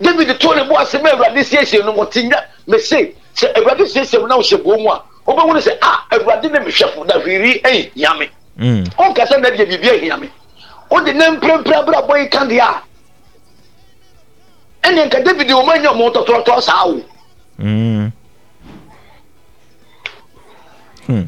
[0.01, 4.19] david to ne bo ase ma awurade siesie no wɔte nya mese sɛ awurade siesie
[4.19, 7.61] mu na wohyɛ buo mu a wobɛhu no sɛ a awurade ne mehwɛfo na hwiri
[7.61, 8.29] ɛyi hia me
[8.59, 8.83] Mm.
[8.97, 10.29] ɔnkasa na deɛ biribi ahia me
[10.89, 12.81] wode ne mprɛmprɛ abrabɔ yi ka deɛ a
[14.83, 16.85] ɛne nka david wɔma anya ɔmo tɔtɔrɔtɔ saa
[17.59, 18.11] Mm.
[21.05, 21.23] Hmm.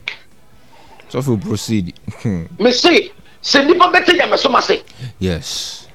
[1.09, 1.93] So if we proceed.
[2.23, 2.45] Hmm.
[2.59, 3.11] mese
[3.43, 4.81] sɛ nnipa bɛte nyamesom ase
[5.19, 5.87] Yes.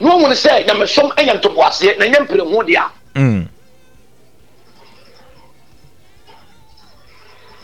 [0.00, 3.48] na ɔhu no sɛ nyamesom ɛyɛ ntoboaseɛ na ɛnyɛ mprɛmu deɛ a Mm.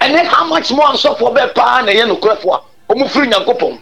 [0.00, 3.78] ɛne how much more asɔfoɔ bɛɛ paa na ɛyɛ nokorɛfoɔ a ɔmo firi nyankopɔn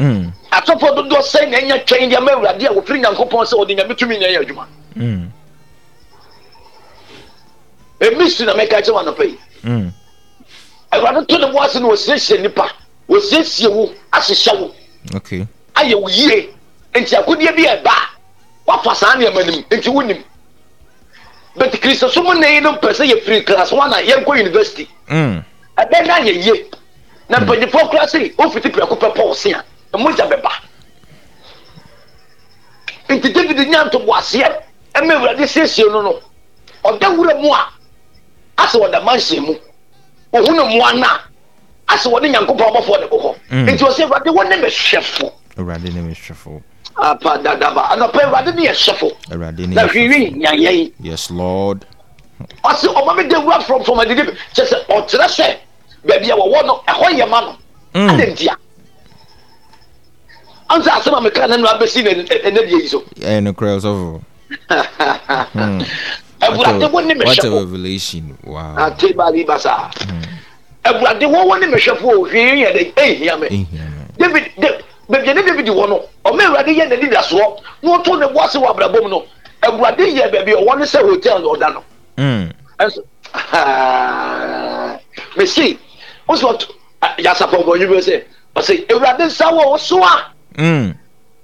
[0.00, 0.32] Mm.
[0.50, 3.94] asɔfoɔ dodoɔ sɛ na ɛnyɛ twɛn deɛ ama awurade a wɔfiri nyankopɔn sɛ wɔde nyame
[3.96, 5.30] tumi na ɛyɛ adwuma Mm.
[8.00, 9.92] ɛmi su na mɛka kyɛ wanɔpɛ yi Mm.
[10.92, 12.70] awurade to ne bo ase na wɔsiesie nnipa
[13.08, 14.74] wɔsiesie wo ahyehyɛ wo
[15.16, 15.46] Okay.
[15.74, 16.48] ayɛ wo yie
[16.94, 17.92] nti akodeɛ bi ɛba
[18.66, 20.22] wafa saa nneɛma no mu nti wonim
[21.56, 25.44] but kristosom na yi no mpɛ sɛ yɛfiri class one a yɛnkɔ university Mm.
[25.76, 26.64] ɛbɛn na yɛ yie
[27.28, 30.50] na mpanyinfoɔ kora se ofiti prɛko pɛ pɔw se a ɛmogya bɛba
[33.08, 34.48] nti david nya ntoboaseɛ
[34.94, 36.20] ɛma awurade siesie no no.
[36.84, 37.68] Ɔda wura mu a
[38.58, 39.54] asɛ ɔda manhyɛ mu.
[40.32, 41.20] Ohu no mmoa no a
[41.96, 43.06] asɛ wɔde nyankopɔn abɔfoɔ ne
[43.50, 43.66] Mm.
[43.68, 45.32] nti ɔsɛ awurade wɔne me hwɛfo.
[45.58, 46.62] Awurade ne me hwɛfo.
[46.96, 47.82] apa dadaba.
[47.90, 49.12] Anɔpɛ awurade ne yɛ hwɛfo.
[49.30, 50.36] Awurade ne na me hwiri hwɛfo.
[50.40, 51.84] nyanyɛn Yes, Lord.
[52.64, 54.22] ɔse ɔma me da wura from from adidi.
[54.54, 55.56] Kyɛ sɛ ɔkyerɛ sɛ
[56.06, 57.56] baabi a wɔwɔ no ɛhɔ yɛ ma no.
[57.94, 58.56] Mm.
[60.70, 63.40] Ade ntia ɔnsɛ asɛm a meka no no abɛsi na ɛnɛ deɛ yi so Eh,
[63.40, 64.20] no cry also.
[64.68, 65.80] Hmm.
[66.42, 68.38] awurade wo ne What a mehwɛfo revelation.
[68.44, 68.74] Wow.
[68.78, 69.90] ate bari basa
[70.84, 74.08] awurade wo wo ne mehwɛfo o hwee yɛ de ɛhia me Eh, yeah, man.
[74.18, 77.96] david da- baabi a ne david wɔ no ɔma awurade yɛ n'ani da soɔ na
[77.98, 79.24] ɔto ne bo ase wɔ abrabɔ mu no
[79.62, 81.82] awurade yɛ baabi a ɔwɔ no sɛ hotel na ɔda no
[82.18, 82.52] Mm.
[82.80, 83.00] ɛnso
[85.36, 85.78] mesi
[86.28, 86.58] o sọ
[87.18, 88.22] yasapọ bọ yìí bẹ sẹ
[88.56, 90.94] ọsẹ ewurade nsa wọ ọsọ a Mm.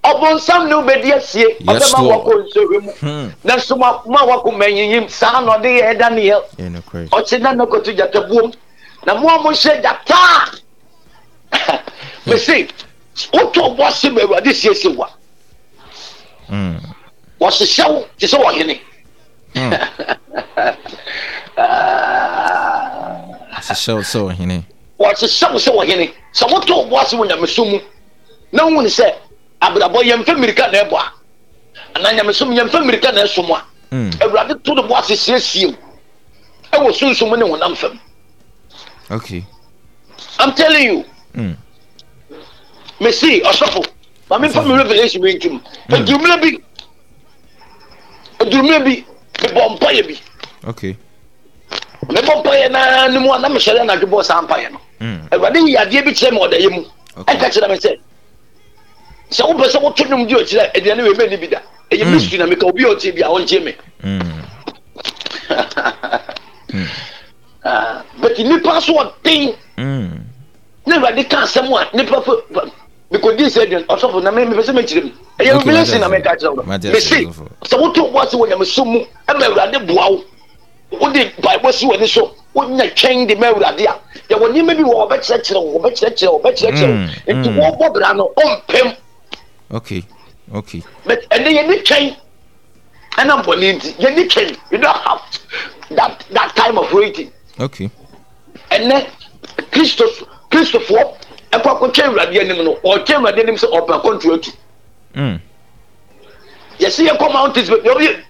[0.05, 2.11] ọbọnsam ne obedi esie Yes, ọbẹ ma Lord.
[2.13, 3.31] wakọ nsọhwẹ mu Hmm.
[3.45, 7.09] na nso ma ma wakọ mẹyinyim saa na ọde yẹ daniel Yeah, no crazy.
[7.11, 8.53] ɔkye na nakoto gyata buom
[9.07, 10.19] na mo a mo hyɛ gyata
[12.27, 12.69] mese
[13.33, 15.09] wotɔ ɔbɔ ase ma awurade siesie wa
[16.49, 16.79] Mm.
[17.41, 18.79] wɔhyehyɛ wo te sɛ wɔhene
[23.67, 24.63] Hyehyɛ wo sɛ ɔhene.
[25.01, 27.79] wɔhyehyɛ wo sɛ wɔhene sɛ wotɔ ɔbɔ ase wɔ nyamesom mu
[28.53, 29.13] na wohu ne sɛ
[29.61, 31.13] abrabɔ yɛmfa mmirika na ɛbɔ a
[31.99, 34.11] anaa nyamesom yɛmfa mmirika na ɛsom a Mm.
[34.21, 35.75] awurade to ne bɔ ase siesie wo
[36.73, 38.01] ɛwɔ sunsum ne honam fam.
[39.13, 39.45] Okay.
[40.41, 41.05] i'm telling you.
[41.37, 41.57] Mm.
[43.01, 43.87] mesi ɔsɔfo
[44.29, 46.59] maame nfa mi revelation bi ntum edurumire bi.
[48.41, 49.05] Edurumire bi.
[49.43, 50.19] Mebɔ mpaeɛ bi.
[50.67, 50.97] Okay.
[52.09, 54.81] mebɔ mpaeɛ naa ne mu a na mehyɛre anadwo bɔ saa mpaeɛ no.
[55.31, 56.83] Awurade yi adeɛ bi kyerɛ me ɔda yɛ mu.
[57.23, 57.97] Ɛka kyerɛ me sɛ
[59.31, 61.59] sɛ wopɛ sɛ woto nwom di ɔkyerɛ aduane wei mɛni bi da.
[61.91, 62.13] Ɛyɛ Mm.
[62.13, 63.75] mystery na meka obi a ɔtie bi a ɔntie me.
[64.05, 64.43] Mm.
[67.69, 69.57] Ah, but nipa so ɔden.
[69.77, 70.21] Mm.
[70.87, 72.41] na awurade ka asɛm a nipa fo
[73.13, 75.11] mekɔdii sɛ aduane ɔsɔfo na mepɛ sɛ mekyerɛ mu.
[75.41, 76.63] Ɛyɛ revelation na meka kyerɛ wo.
[76.63, 77.11] Mese
[77.65, 80.25] sɛ woto wo ase wɔ nyamesom mu ɛma awurade boa wo.
[80.93, 83.99] Wode bible si w'ani so wonya twɛn de ma awurade a.
[84.31, 86.87] Yɛwɔ nneɛma bi wɔ wɔbɛkyerɛkyerɛ wo wɔbɛkyerɛkyerɛ wo wɔbɛkyerɛkyerɛ
[87.27, 87.35] wo.
[87.35, 88.97] Nti wɔbɔ bra no ɔmpem
[89.73, 90.05] Okay.
[90.55, 90.83] Okay.
[91.05, 92.17] but ɛnɛ yɛni twɛn
[93.19, 95.21] ɛna mbɔne nti yɛni twɛn you don't have
[95.91, 97.91] that that time of waiting Okay.
[98.71, 99.07] ɛnɛ
[99.73, 100.05] kristo
[100.51, 101.17] kristofoɔ
[101.53, 104.53] ɛkɔ akɔtwa awurade anim no ɔtwa awurade anim sɛ ɔpɛ akɔnto atu
[105.17, 105.41] Mm.
[106.79, 108.23] yɛsi yɛ kɔ mountains bɛ yɛ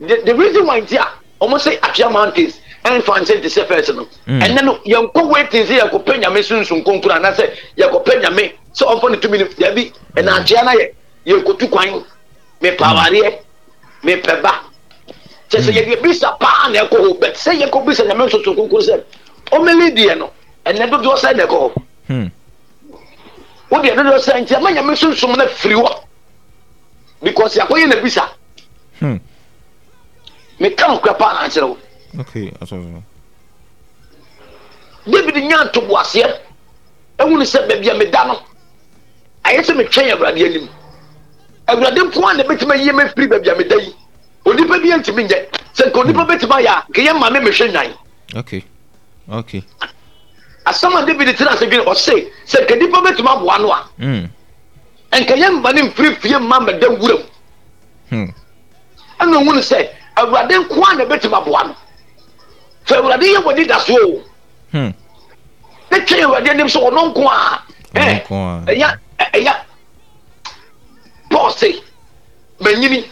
[0.00, 1.08] the the reason why nti a
[1.44, 5.64] wɔn sɛ atwea mountains ɛnfa nsɛn ti sɛ fɛs no ɛnɛ no yɛn kɔ waiting
[5.66, 9.44] sɛ yɛkɔ pɛ nyame sunsun konkuru anaasɛ yɛkɔ pɛ nyame sɛ ɔnfɔ ne tumi ne
[9.58, 10.92] yabi ɛna atwea na yɛ
[11.26, 12.04] yɛkotu kwan.
[12.60, 13.38] Mepɛ awareɛ
[14.04, 14.52] mepɛ ba
[15.48, 18.82] kyɛ sɛ yɛde bisa paa na ɛkɔ hɔ bɛt sɛ yɛkɔ bisa nyame sunsun konkuru
[18.82, 19.02] sɛ
[19.52, 20.30] ɔmɛli deɛ no
[20.66, 21.72] ɛnɛ dodoɔ sɛ na ɛkɔ hɔ?
[22.08, 22.26] Hmm.
[23.70, 26.00] wode ɛno deɛ sɛ nti ama nyame sunsum no firi hɔ.
[27.22, 28.28] Because yɛakɔyɛ na bisa.
[29.00, 29.16] Hmm.
[30.60, 31.78] meka nokora paa na akyerɛ wo.
[35.06, 36.38] David nya ntoboaseɛ.
[37.18, 38.40] Ɛhunu sɛ baabi a meda no
[39.44, 40.68] ayɛ sɛ metwɛn awurade anim
[41.68, 43.94] awurade nko a na bɛtumi ayie mɛfiri baabi a meda yi
[44.46, 45.38] onipa bi antumi nyɛ
[45.74, 47.94] sɛ nka onipa bɛtumi ayɛ a nkɛyɛ ma me mehwɛ nwan
[48.36, 48.64] Okay.
[49.30, 49.62] Okay.
[50.66, 54.28] asɛm a david tena ase dwene ɔse sɛ nka nipa bɛtumi aboa no a Mm.
[55.12, 57.22] nkɛyɛ mma ne mfiri fie mma mɛda wuram
[58.10, 58.26] Hmm.
[59.20, 61.76] ɛna ohun sɛ awurade nko a na bɛtumi aboa no
[62.86, 64.22] fɛ awurade yɛ wɔde da so o
[64.72, 64.90] Hmm.
[65.92, 67.60] ne twɛn awurade anim sɛ ɔno nko a
[67.94, 69.24] Ɔno nko a.
[69.24, 69.54] ɛya ɛya
[71.30, 71.82] paul se
[72.60, 73.04] manyini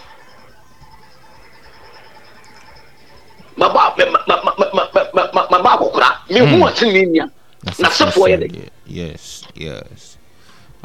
[3.57, 6.63] maba ma- ma- ma- ma- ma- ma- ma- maba akɔkora mehu Hmm.
[6.63, 7.31] ɔtene ne nia
[7.65, 9.45] n'asefoɔ yɛ dɛ Yes.
[9.55, 10.19] Yes.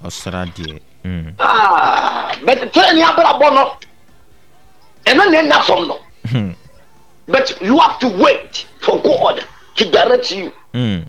[0.04, 0.80] Ɔsra deɛ.
[1.04, 1.34] Mm.
[1.40, 3.78] Ah, but tẹ́lẹ̀ ní abrabọ no
[5.06, 6.00] ẹ̀nà ní ẹ̀nà fam no
[6.30, 6.52] Hmm.
[7.28, 9.44] but you have to wait for God
[9.76, 11.06] to direct you Mm.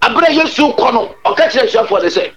[0.00, 2.32] abirẹ yesu kọ no ọ̀ka kyerẹ ẹ̀sùafọ̀ ẹ̀ sẹ́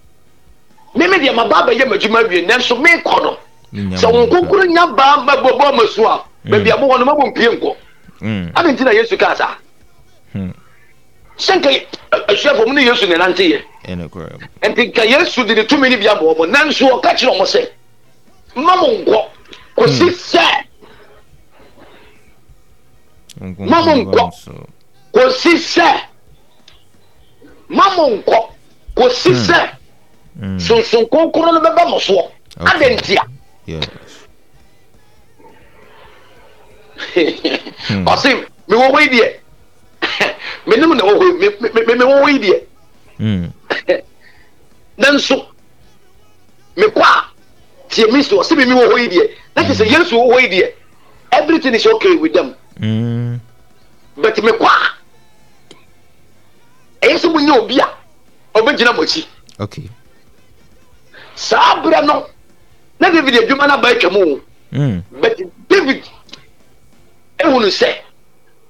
[0.96, 3.38] mímí diẹ ma bá bẹ̀yẹ mẹ̀dwuma wie nanso mí kọ no
[3.72, 4.40] Minya sɛ wọn mo ba.
[4.40, 7.26] kúkúrú nya baa ma bọ bọ ọmọ so a bẹẹbi àbọ wọn no ma bọ
[7.28, 7.76] mpie nkọ
[8.22, 8.52] Mm.
[8.56, 9.56] adi nti na yesu kaa saa
[10.34, 10.52] Hmm.
[11.38, 11.70] sẹ nka
[12.28, 14.28] ẹ̀sùafọ̀ mu ni yesu ní nante yẹ Ɛna kora.
[14.70, 17.68] nti nka yesu de ne tumi ni bi ama wɔn nanso ɔka kyerɛ wɔn sɛ
[18.56, 19.22] mma mo nkɔ
[19.78, 20.46] kòsi sɛ
[23.40, 24.32] Mama nkɔ.
[25.14, 25.90] kòsi sɛ
[27.70, 28.40] mma mo nkɔ
[28.96, 29.44] kòsi Hmm.
[29.48, 29.70] sɛ
[30.40, 30.60] Mm.
[30.60, 32.86] sunsun konkoro no bɛbɛ mo soɔ Okay.
[32.86, 33.22] adi ntia
[33.66, 33.86] Yes.
[37.90, 38.06] Hmm.
[38.08, 38.34] ɔsi
[38.68, 39.28] mi wɔ hɔ yi deɛ
[40.68, 42.64] mi nim na wɔ hɔ yi mi mi mi mi wɔ hɔ yi deɛ
[43.20, 43.52] Mm.
[44.98, 45.46] nanso
[46.78, 47.26] mi kɔ a
[47.90, 50.34] tie mi so ɔsi mi mi wɔ hɔ yi deɛ na kyerɛ sɛ yesu wɔ
[50.34, 50.72] hɔ yi deɛ
[51.32, 52.56] everything is okay with them.
[52.80, 53.40] Mm.
[54.18, 54.92] but me kɔ a
[57.06, 57.88] ɛyɛ sɛ wonya obi a
[58.56, 59.26] ɔbɛgyina mo akyi
[59.60, 59.90] Okay.
[61.40, 62.26] Saa berɛ no
[63.00, 65.02] na david adwuma no aba atwa mu o Mm.
[65.22, 65.36] but
[65.70, 66.04] david
[67.40, 67.90] ehunu sɛ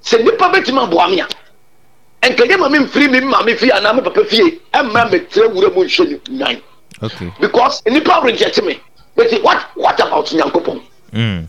[0.03, 1.27] sɛ nipa bɛtumi aboa me a
[2.21, 5.69] ɛnka yɛ ma me mfiri me maame fie anaa me papa fie ɛmma metrɛ wura
[5.73, 6.61] mu nwan
[7.01, 7.31] Okay.
[7.39, 8.79] because nipa reject me
[9.15, 10.81] but what what about nyankopɔn
[11.13, 11.47] Mm.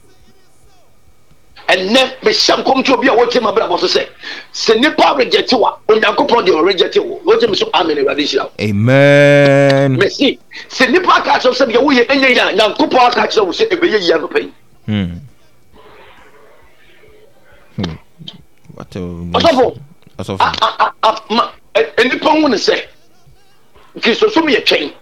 [1.71, 4.07] Ɛnɛ mehyɛ nkɔm to obi a wɔtie ma brabɔ so sɛ
[4.53, 8.51] sɛ nnipa rejɛte wa onyankopɔn deɛ ɔrejɛte wo wɔgye me so amen awurade hyira wo
[8.61, 13.21] amen mesi sɛ nnipa aka kyerɛ wo sɛ deɛ woyɛ ɛnyɛ yi a nyankopɔn aka
[13.29, 14.53] kyerɛ wo sɛ ɛbɛyɛ yi anɔpa yi
[14.87, 15.18] Hmm.
[17.77, 17.95] Hmm.
[18.79, 19.79] Ɔsɔfo.
[20.18, 20.41] Ɔsɔfo.
[20.41, 22.81] A- a- a- a- ma- ɛ- nnipa hu ne sɛ
[24.01, 24.93] kristosom yɛ twɛn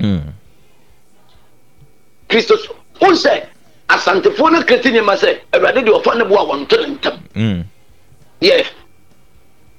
[0.00, 0.18] Hmm.
[2.28, 2.56] kristo
[3.00, 3.42] hu sɛ
[3.88, 7.18] asantefoɔ no kreti nneɛma sɛ awurade deɛ ɔfa ne boa wɔnto ne ntam.
[7.34, 7.60] Hmm.
[8.42, 8.64] yɛ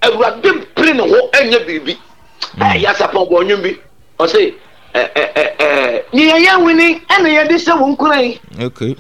[0.02, 1.98] awurade pere ne ho ɛnyɛ biribi.
[2.60, 3.78] Ɛyɛ asapɔn bɔ ɔnwom bi.
[4.20, 4.54] Ɔse
[6.14, 8.96] neɛ yɛ wini ɛna yɛde hyɛ wo nkuran Okay.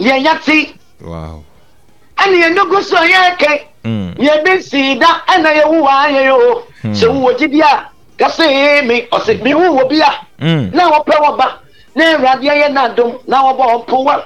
[0.00, 1.44] neɛ yɛte Wow.
[2.18, 3.60] ɛna yɛde gu so yɛ kɛ.
[3.84, 4.10] Hmm.
[4.18, 6.62] yɛde sii da ɛna yɛwu wɔ ayɛ o.
[6.84, 10.12] Sɛ wowɔ gyidi a kase me ɔse mehu wɔ bi a
[10.76, 11.59] na wɔpɛ wɔ ba
[11.94, 14.24] na awurade ayɛ n'adom na wɔbɔ ɔmpo wa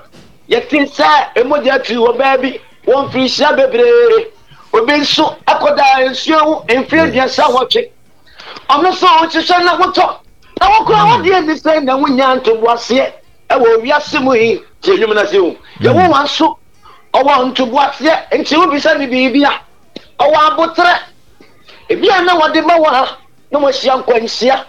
[0.49, 4.27] yɛte sɛ emogya tiri wɔ baabi wɔn firi hyia bebree
[4.73, 7.91] obi nso akɔda nsuo ho mfiri aduasa wɔtwe
[8.71, 10.17] ɔno nso a ɔhyehyɛ na wotɔ
[10.61, 13.13] na wɔkora wɔde ani sɛ na wonya ntoboaseɛ
[13.51, 16.59] ɛwɔ wiase mu yi tie nnwom no se o yɛwo wa nso
[17.15, 19.61] ɔwɔ ntoboaseɛ nti wobisa ne biribi a
[20.19, 20.95] ɔwɔ abotrɛ
[21.89, 23.17] ebi a na wɔde ma wɔ ha
[23.51, 24.65] na wɔahyia nkwanhyia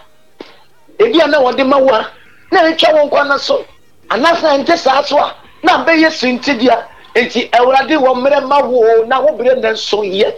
[0.98, 2.06] ebi a na wɔde ma wo a
[2.50, 3.64] na etwa wɔn kwan no so.
[4.10, 6.84] Anaasɛ nte saa so a na bɛyɛ sintidia
[7.14, 10.32] nti awurade wɔ mmerɛ ma wo na wo bere na nso yɛ.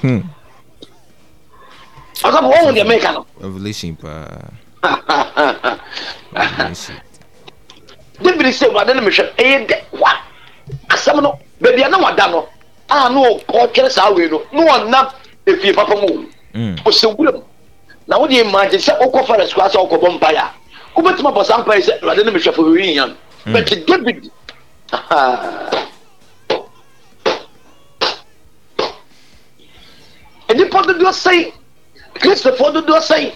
[0.00, 0.20] Hmm.
[2.22, 3.26] ɔsɔfo wɔn deɛ meka no.
[8.22, 10.10] David sɛ awurade no mehwɛ ɛyɛ dɛ wa.
[10.90, 12.48] Asɛm no baabi a na wada no
[12.90, 15.12] a na ɔtwɛre saa wei no na ɔnam
[15.46, 16.06] efie papa mu.
[16.08, 16.74] O Hmm.
[16.86, 17.42] ɔsɛ wuram.
[18.06, 20.50] Na wode imagine sɛ wokɔ fares koraa sɛ wokɔbɔ mpaeɛ a
[20.96, 23.16] wobɛtumi abɔ saa mpaeɛ sɛ awurade no mehwɛ fo hwehia no
[23.52, 24.30] but david
[30.54, 31.52] nnipa dodoɔ sɛe
[32.14, 33.32] kristofoɔ dodoɔ sɛe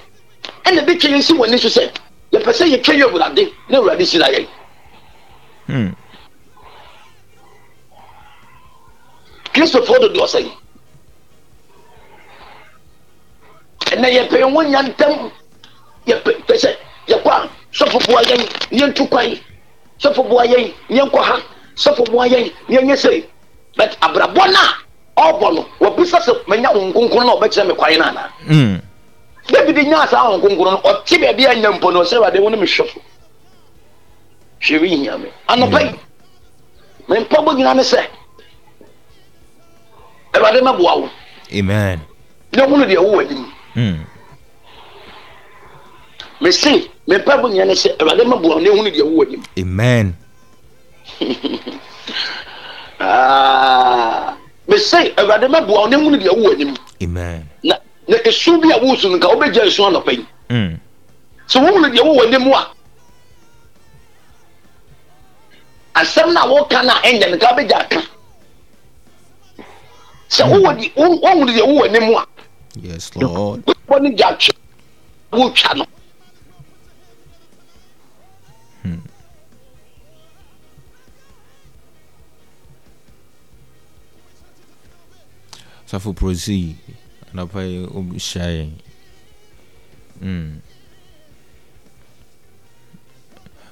[0.65, 1.91] ɛna de twɛ yɛn si wɔ ani so sɛ
[2.33, 4.47] yɛpɛ sɛ yɛtwa yɛ awurade na awurade hyira yɛn.
[5.67, 5.91] Hmm.
[9.53, 10.51] kristofoɔ dodoɔ sɛe
[13.93, 15.31] ɛnɛ yɛpɛ yɛn ho nya ntam
[16.07, 16.71] yɛpɛ pɛ sɛ
[17.09, 18.41] yɛkɔ a sɔfo boa yɛn
[18.73, 19.39] yɛntu kwan
[20.01, 21.37] sɔfo boa yɛn yɛnkɔ ha
[21.77, 23.25] sɔfo boa yɛn yɛnyɛ sɛ
[23.77, 24.61] but abrabɔ no
[25.17, 28.77] a ɔbɔ no wɔbisa sɛ manya wo nkonkron na ɔbɛkyerɛ me kwan no anaa Hmm.
[29.49, 32.49] david nyaa saa wo nkonkron no ɔte baabi a nya mpo no ɔsɛ awurade wo
[32.51, 32.99] ne mehwɛfo
[34.61, 35.29] hwɛ wi hia me.
[35.49, 35.99] Anɔpa yi
[37.09, 38.05] mempa bɔ nyina ne sɛ
[40.35, 41.11] awurade mɛboa wo.
[41.55, 42.01] Amen.
[42.53, 44.05] na hunu deɛ wowɔ anim Hmm.
[46.41, 50.17] mese mempa bɔ nyina ne sɛ awurade mɛboa wo na hunu deɛ wowɔ anim Amen.
[53.01, 54.37] Ah,
[54.69, 57.49] mese awurade mɛboa wo na hunu deɛ wowɔ anim Amen.
[57.65, 57.77] na
[58.09, 60.75] na esu bi a wosu no nka wobɛgya esu anɔpa yi Hmm.
[61.49, 62.67] sɛ wohunu deɛ wowɔ anim a
[65.95, 68.03] asɛm no a woka no a ɛnyɛ no nka wobɛgya aka
[70.29, 72.27] sɛ wowɔ di- wo- wohunu deɛ wowɔ anim a
[72.83, 73.65] Yes, Lord.
[73.65, 74.53] wobɔ no gya twe
[75.33, 75.85] wotwa no
[85.89, 86.77] Suffer proceed.
[87.31, 88.69] And I pray um shy.
[90.21, 90.57] Hmm.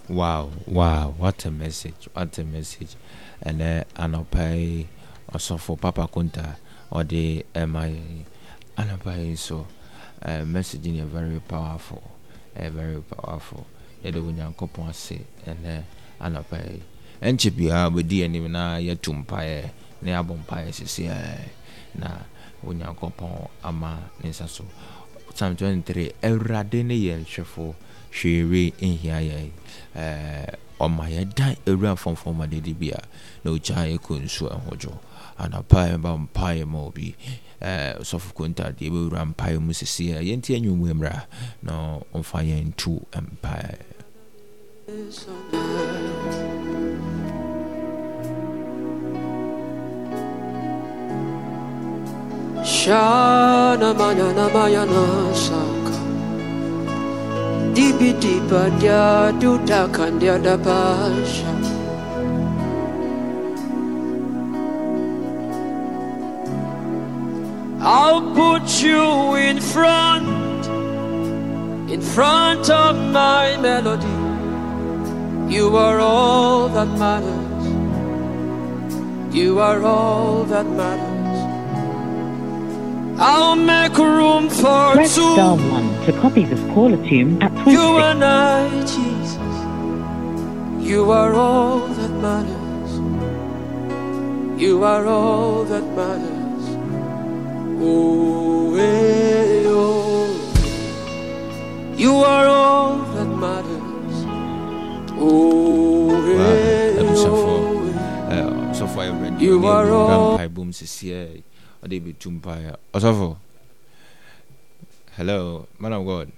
[0.08, 2.96] Wow, wow, what a message, what a message.
[3.42, 4.86] And and I pay
[5.30, 6.56] also for Papa Kunta
[6.90, 8.24] or the MI
[8.78, 9.66] and I pay so
[10.22, 12.02] uh, messaging is very powerful,
[12.58, 13.66] uh, very powerful.
[14.02, 15.82] Yɛde onyankopɔn ase ɛnɛ
[16.22, 16.80] anɔpa yi
[17.20, 20.72] ɛnkyɛ biara bɛdi anim na yɛtu mpaeɛ na yɛabɔ mpaeɛ
[21.98, 22.24] na
[22.64, 24.64] onyankopɔn ama ne nsa so.
[25.34, 27.74] Psalm 23 awurade ne yɛ nhwɛfo
[28.12, 29.50] hwee nhia yɛn.
[30.80, 33.00] Ɔma yɛdan awura fɔmfɔm ma dede bi a
[33.44, 34.98] na ɔgyaa yɛkɔ nsuo ɛhodwo
[35.38, 37.14] anapa yɛba mpaeɛ ma obi.
[37.60, 41.26] Sɔfo konta deɛ bɛwura mpaeɛ mu sisi a yɛnti anwummu mmra
[41.62, 43.96] na ɔmfa yɛn ntu mpaeɛ
[52.66, 55.94] Shana manana mayana saka
[57.74, 61.54] Dibi diba dia duda kandia da basha
[67.80, 70.26] I'll put you in front
[71.88, 74.18] In front of my melody.
[75.54, 77.66] You are all that matters.
[79.32, 81.15] You are all that matters.
[83.18, 85.32] I'll make room for Press two.
[85.32, 87.70] star 1 to copy this caller tune at 20.
[87.72, 89.36] You and I, Jesus.
[90.86, 92.92] You are all that matters.
[94.60, 96.64] You are all that matters.
[97.80, 100.28] Oh, eh, oh.
[101.96, 104.16] You are all that matters.
[105.18, 108.30] Oh, eh, abusuafoɔ oh.
[108.30, 110.38] ɛɛ, ɔsɔfo ayɛ ready You ɔde are awura all-
[111.86, 113.36] sisiɛ ɔde bɛtu mpae ɔsɔfo
[115.16, 116.28] hello man of god.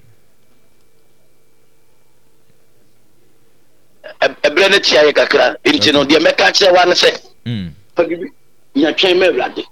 [4.21, 5.57] Ɛbrɛ no tia yɛ kakra.
[5.65, 7.11] Nti no deɛ mɛka kyerɛ wa no sɛ
[7.45, 7.73] mm.
[8.77, 9.65] nyatwɛn ma awurade.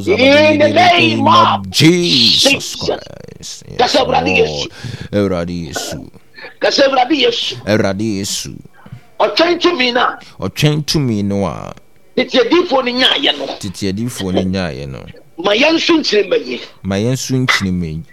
[0.02, 2.76] Zidebe In the name of Jesus Jesus.
[2.76, 3.64] Christ.
[3.70, 4.10] Yes, Lord.
[5.12, 6.10] Awurade Yesu.
[6.82, 8.56] awurade yesu Awurade Yesu.
[9.20, 11.74] ɔtwɛn tumi no a Ɔtwɛn tumi no a
[12.16, 15.06] tete adiifoɔ no nyaayɛ no tete adiifoɔ no nyaeɛ no.
[15.38, 18.04] ma yɛn nso nkyerɛ yi Ma yɛn nso nkyinima yi.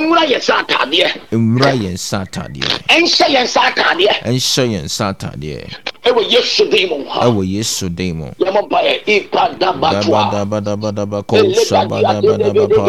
[0.00, 2.68] nwura yɛn nsa ataadeɛ nwura yɛn nsa ataadeɛ
[3.00, 5.60] nhyɛ yɛn nsa ataadeɛ nhyɛ yɛn nsa ataadeɛ
[6.08, 8.26] ɛwɔ yesu din mu ha Ɛwɔ Yesu din mu.
[8.40, 12.84] yɛmɔ mpa yɛ ipadabatoa Dabadabadabadaba kosabadabadabapa.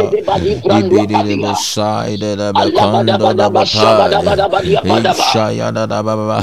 [0.80, 3.64] Ibididebo saidadabakandadabapa.
[4.84, 6.38] Ishayadadababa.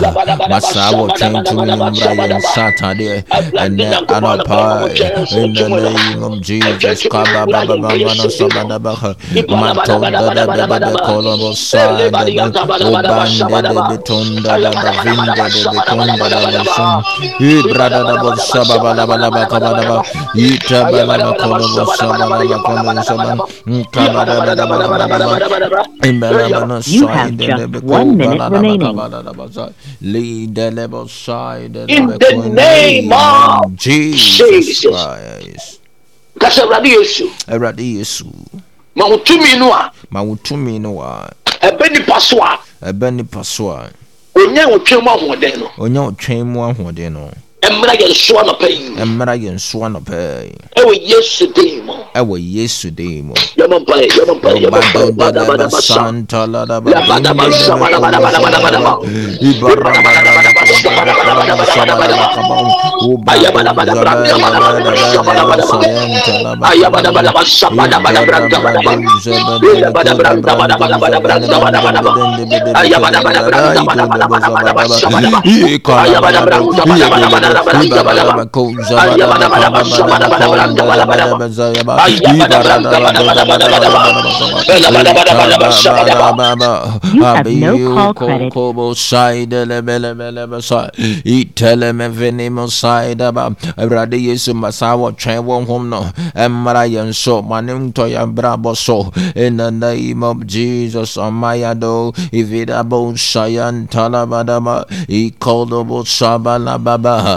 [0.50, 3.16] Masa wɔtwɛn tumi no mmra yɛn nsa atadeɛ.
[3.64, 4.60] Ɛnɛ anɔpa
[5.36, 7.02] in the name of Jesus.
[7.06, 9.10] Kabababababana sabadabaka.
[9.48, 12.24] Matondadabebe kolobo saidebe.
[16.66, 17.02] Obandedebe tondadabavindedebe kondadabasum.
[17.40, 20.04] Ibradadabo sababalabalaba kabadaba.
[20.34, 21.26] Itabalaba
[28.50, 28.98] remaining.
[31.88, 34.80] In the name of Jesus.
[34.86, 35.80] Christ.
[36.38, 38.26] ka sɛ yesu Awurade Yesu,
[38.94, 40.20] ma wo tumi no a ma
[44.37, 47.30] onya wo twɛn mu ahoɔden no ɔnya ɔtwɛn mu ahoɔden no
[47.66, 50.18] ɛmmra yɛn so anɔpɛ yi ɛmmra yɛn so anɔpɛ
[50.78, 53.34] ɛwɔ yesu din mu ɛwɔ Yesu din mu.
[53.56, 53.76] yɛmɔ
[87.12, 88.52] You have no call credit.
[93.76, 95.66] Awurade yesu masa wɔ twɛn wɔn
[99.36, 103.16] in the name of jesus amayado ividabo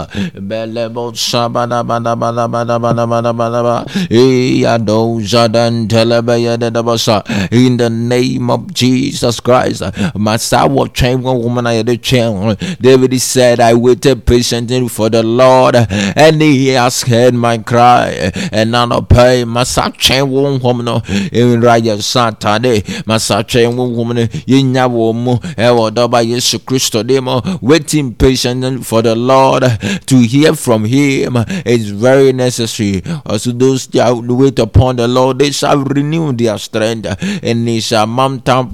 [0.00, 9.82] ikodobo sabalababa belebo sabadabadabadabadabadabadabadaba iyado zadan telebeyededabasa in the name of jesus christ
[10.14, 15.08] masa wɔ twɛn wɔn hom na yɛde twɛn ho david said i waited patiently for
[15.10, 15.76] the lord
[16.16, 21.00] and he has heard my cry and none of pay masa twɛn wɔn hom no
[21.32, 26.58] nwura yɛ sa atade masa twɛn wɔn hom no yɛnya wɔn mu ɛwɔ dɔba yesu
[26.58, 29.62] kristo de mu waiting patiently for the lord
[30.06, 33.02] to hear from him is very necessary.
[33.26, 37.06] Also those that wait upon the lord they shall renew their strength.
[37.42, 38.68] And they shall mount up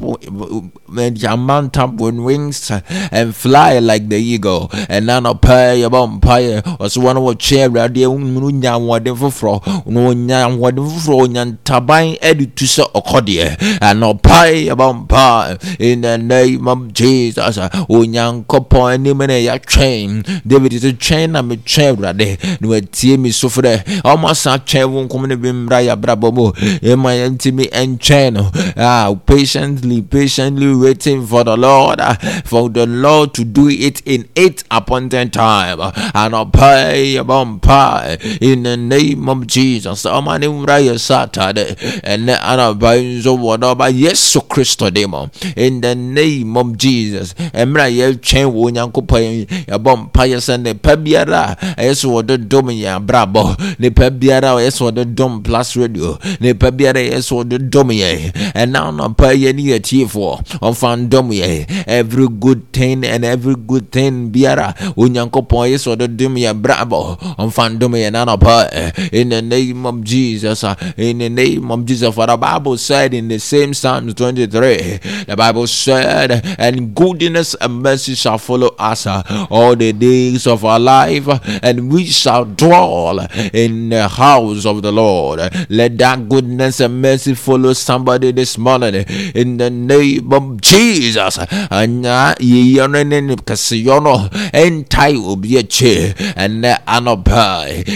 [0.97, 2.71] and shall mount up with wings
[3.11, 4.71] and fly like the eagle.
[4.89, 10.01] And ɛna nɔpɛ yɛbɔ mpaeɛ ɔsɛ wɔn a wɔtwe awurade no nya ahoɔden foforɔ na
[10.01, 16.67] wɔnya ahoɔden foforɔ wɔnya ntaban de tu sɛ ɔkɔdeɛ ɛnɔpae yɛbɔ mpaeɛ in the name
[16.69, 17.59] of jesus
[17.89, 23.85] onyankopɔn anim na yɛatwɛn david sɛ twɛn na metwɛn awurade na watie me so frɛ
[24.03, 26.51] ɔma sa twɛn wo nkom no bi mmra yɛabrabɔ mu
[26.83, 32.15] ɛma yɛntimi ɛntwɛn no ah, patiently patiently waiting for the lord uh,
[32.45, 35.81] for the lord to do it in its appointed time.
[36.15, 40.07] And I pray um, um, about in the name of jesus.
[40.07, 45.95] Oh, Ɔma ne mmra yɛ satade nso wɔ dɔba yesu kristo demo um, in the
[45.95, 47.35] name of jesus.
[47.35, 52.97] Mmerɛ yɛtwɛn wɔ onyankopɔn yɛbɔ mpayɛ sɛ nipa biara a ɛyɛ sɛ wɔde dom yɛn
[53.07, 56.19] abrabɔ nipa biara a ɛyɛ sɛ wɔde dom plus radio.
[56.41, 61.85] Nipa biara a ɛyɛ sɛ wɔde dom yɛn ɛna nɔpa yɛ ne yɛtiefoɔ ɔmfa yɛn
[61.87, 64.75] every good thing and every good thing biara.
[64.97, 67.01] Onyankopɔn ɛyɛ sɛ wɔde dom yɛn abrabɔ
[67.39, 72.15] ɔmfa yɛn nanɔpa in the name of jesus uh, in the name of jesus.
[72.15, 77.83] For the bible said in the same psalm 23 the bible said and goodness and
[77.83, 81.27] mercy shall follow us uh, all the days of our life
[81.63, 83.21] and we shall dwell
[83.53, 85.41] in the house of the Lord.
[85.69, 89.05] Let that goodness and mercy follow somebody this morning.
[89.35, 91.39] In the name of Jesus.
[91.71, 92.07] And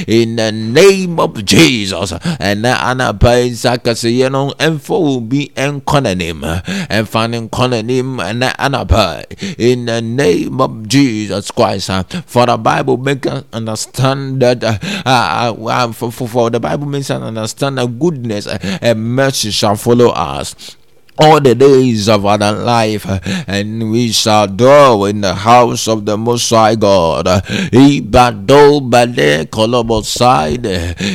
[0.09, 6.45] in the name of Jesus and anapai sakasiyono enfo will be enkonanim
[6.89, 9.25] and finding konanim and anapai
[9.59, 11.91] in the name of Jesus Christ.
[12.27, 16.87] For the Bible make us understand that uh, uh, uh, for, for, for the Bible
[16.87, 20.77] makes us understand that goodness and mercy shall follow us
[21.21, 23.05] all the days of our life,
[23.47, 27.27] and we shall dwell in the house of the Most High God.
[27.73, 30.65] Ibado bade kolobo side,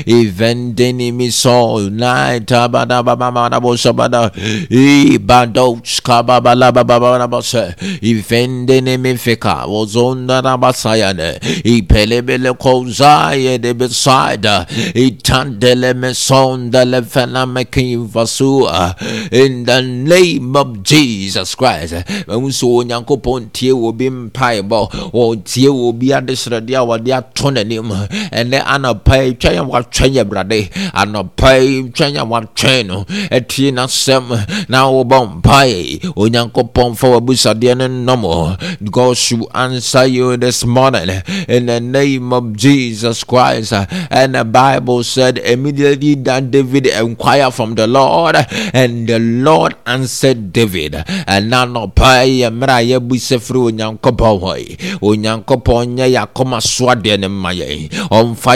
[0.06, 4.32] evendeni mi so night abada baba baba bosabada,
[4.70, 14.66] ibado skababa baba baba bose, evendeni mi fika wazonda na basayane, ipelebele kozaye de beside,
[14.94, 17.46] itandele me sonda le fena
[18.06, 18.96] vasua
[19.32, 21.94] in the name of Jesus Christ.
[22.28, 27.90] When so Nyankopɔn tie wo bi mpaebɔ, ɔtie wo bi adesrɛde a wɔde ato n'anim.
[28.32, 30.70] Ɛnɛ anɔpa yi twɛn a watwɛn yɛ brade.
[30.94, 33.06] Anɔpa yi twɛn a watwɛn no.
[33.32, 36.00] Ɛtie n'asɛm na wɔbɔ mpae.
[36.16, 38.92] Onyankopɔn fa w'abusadeɛ no nnɔm.
[38.92, 43.74] God should answer you this morning in the name of Jesus Christ.
[44.10, 48.36] And the Bible said immediately that David inquired from the Lord,
[48.74, 50.96] and the Lord answered David.
[50.96, 57.20] Eh, Ɛna nɔpa yɛ mmerɛ a yɛbisa firi onyankopɔn hɔ yi onyankopɔn nyɛ yɛakoma soadeɛ
[57.20, 58.54] no mma yɛn ɔmfa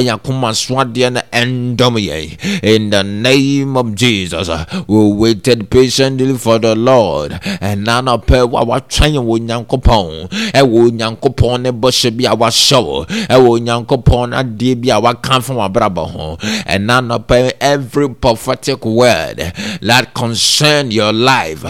[1.12, 4.50] no ɛndɔm yɛn in the name of Jesus
[4.88, 7.34] we waited patiently for the Lord.
[7.34, 12.84] Eh, Ɛna nɔpa wa watwɛn wɔ onyankopɔn ɛwɔ eh, onyankopɔn ne bɔhyɛ bi a wahyɛ
[12.84, 16.38] wo ɛwɔ onyankopɔn adeɛ bi a waka fa ho.
[16.68, 19.38] Ɛna nɔpa every prophetic word
[19.82, 21.64] that concern your life,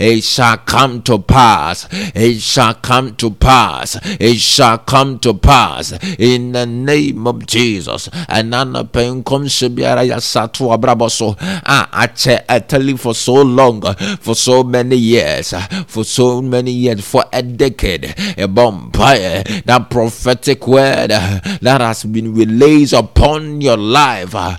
[0.00, 1.86] it shall come to pass.
[1.92, 3.98] It shall come to pass.
[4.20, 8.08] It shall come to pass in the name of Jesus.
[8.28, 10.04] And nana penkom shibiara.
[11.66, 13.82] Ah, I tell you for so long,
[14.20, 15.54] for so many years,
[15.86, 22.34] for so many years, for a decade, a vampire, that prophetic word that has been
[22.34, 24.56] released upon your life, uh,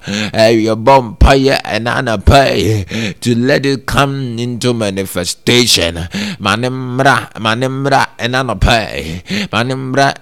[0.52, 1.88] your vampire and
[2.26, 2.86] pay
[3.22, 5.96] to let it come into manifestation.
[6.40, 10.14] Manimra, manimra, enanope, manimra,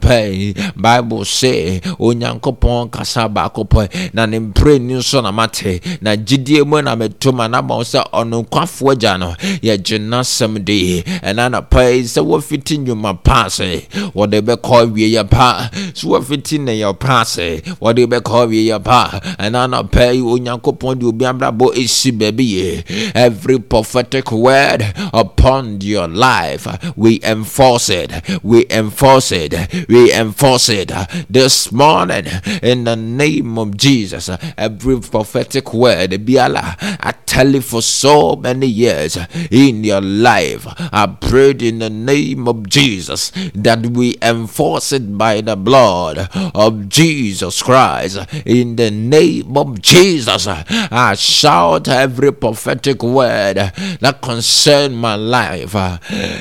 [0.00, 0.54] pay.
[0.76, 4.14] Bible say, onyankopɔn kasa baako pɛ.
[4.14, 5.80] Na ne mpire ni nso na mate.
[6.00, 10.64] Na gyidie mu na meto ma na ma sɛ ɔno nkwafoɔ agya no yɛgye n'asɛm
[10.64, 11.02] de.
[11.22, 15.70] Ɛna na pɛ sɛ wɔfiti nnwuma paase wɔde bɛkɔ awie yɛ pa.
[15.94, 19.20] Sɛ wɔfiti ne yɛ paase wɔde bɛkɔ awie yɛ pa.
[19.38, 26.08] Ɛna na pɛ onyankopɔn de obi abrabɔ esi baabi yɛ every prophetic word upon your
[26.08, 26.66] life.
[26.96, 28.12] We enforce it.
[28.42, 29.54] We enforce it.
[29.88, 30.92] We enforce it
[31.28, 32.26] this morning
[32.62, 34.30] in the name of Jesus.
[34.56, 39.18] Every prophetic word, Biala, I tell you for so many years
[39.50, 40.66] in your life.
[40.92, 46.88] I prayed in the name of Jesus that we enforce it by the blood of
[46.88, 48.18] Jesus Christ.
[48.44, 55.74] In the name of Jesus, I shout every prophetic word word that concern my life,
[55.74, 55.98] uh,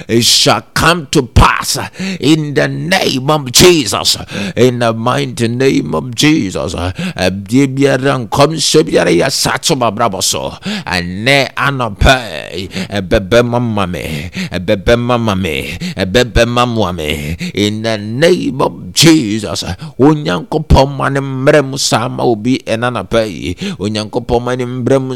[0.07, 1.77] it shall come to pass
[2.19, 4.17] in the name of Jesus.
[4.55, 6.75] In the mighty name of Jesus.
[6.75, 6.99] Ɛnɛ
[16.89, 19.63] me in the name of Jesus
[19.99, 23.55] onyankopɔn ma ne mmerɛ mu saa ma obi ɛna anɔpɛ yi
[24.41, 25.15] ma ne mmerɛ mu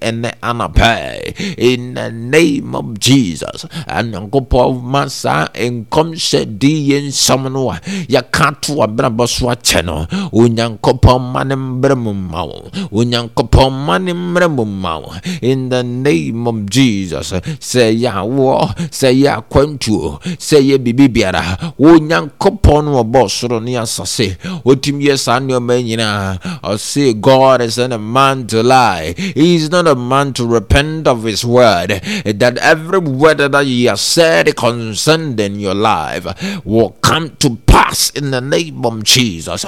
[0.00, 0.30] ɛnɛ
[0.70, 3.66] anɔpɛ in the name of Jesus.
[3.88, 10.06] Onyankopɔn ma saa nkɔmhyɛ di yɛ nsɛm no a yɛka to abrabɔ so akyɛ no
[10.32, 15.68] onyankopɔn ma ne mmerɛ mu ma wo onyankopɔn ma ne mmerɛ mu ma wo in
[15.68, 17.32] the name of Jesus.
[17.32, 23.76] Sɛ yɛ awoɔ sɛ yɛ akwantuo sɛ yɛ biribi biara onyankopɔn no wɔbɔ soro ne
[23.76, 29.14] asase wɔtumi yɛ saa nneɔma nyinaa ɔse God is not a man to lie.
[29.16, 31.90] He is not a man to repent of his word
[32.24, 36.24] that every word that he has said concerning your life
[36.64, 39.64] will come to pass in the name of Jesus.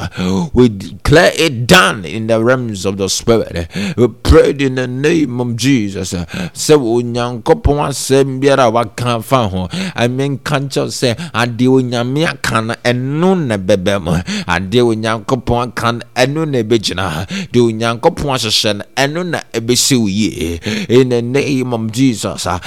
[0.52, 3.68] We declare it done in the realms of the spirit.
[3.96, 6.12] We prayed in the name of Jesus.
[6.12, 14.02] Sɛ onyankopɔn asɛm biara ho amenka nkyɛw sɛ adeɛ onyame aka no ɛno na bɛbɛ
[14.02, 14.12] mu.
[14.44, 17.02] Adeɛ onyankopɔn aka no ɛno na ɛbɛgyina.
[17.02, 17.24] Na
[20.88, 22.46] in the name of Jesus.
[22.46, 22.58] Ma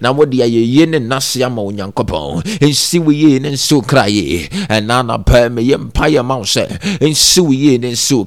[0.00, 2.42] na wode ayɛyie ne nnase ama onyankopɔn.
[2.60, 6.66] Ɛnsi wo ne nsi wo kra yie ɛna anapɛ mɛyɛ mpayɛ ma wo sɛ
[7.00, 8.24] ɛnsi wo ne nsi wo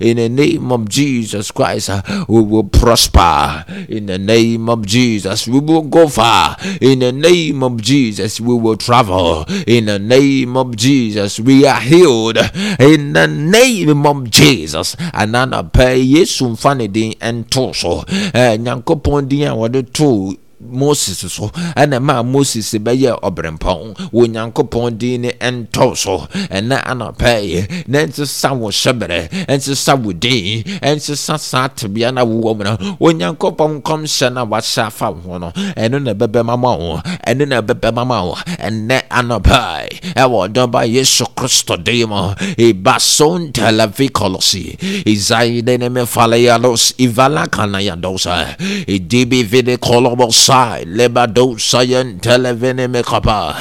[0.00, 1.90] in the name of Jesus Christ
[2.28, 3.64] we will prosper.
[3.88, 6.56] In the name of Jesus we will go far.
[6.80, 9.44] In the name of Jesus we will travel.
[9.66, 12.38] In the name of Jesus we are healed.
[12.78, 14.96] In the name of Jesus.
[14.96, 18.04] Ananapɛ yesu mfa ne din ɛnto so.
[18.34, 25.22] Nyankopɔn din a wɔde too moses so ɛna maa moses bɛyɛ ɔbrɛmpɔn wɔ nyankopɔn din
[25.22, 26.26] ne ɛntɔ so.
[26.50, 32.56] Ɛna anɔpɛ yi na nsesa wo hyɛbrɛ nsesa wo din nsesa saa tebea na wowɔ
[32.56, 32.74] mu no.
[33.00, 35.50] Onyankopɔn nkɔmhyɛ no a wahyɛ afa ho no.
[35.76, 37.00] Ɛno na ɛbɛbɛ mama wo.
[37.26, 38.34] Ɛno na ɛbɛbɛ mama wo.
[38.34, 42.34] Ɛnɛ anɔpɛ ɛwɔ dɔba yesu kristo din mu.
[42.58, 44.76] Ibason televikolosi
[45.06, 48.54] izaide ne mefalayalos ivala kanayadosa eh.
[48.98, 53.52] idibi vide kolobos side lebadosayan televene mekapa.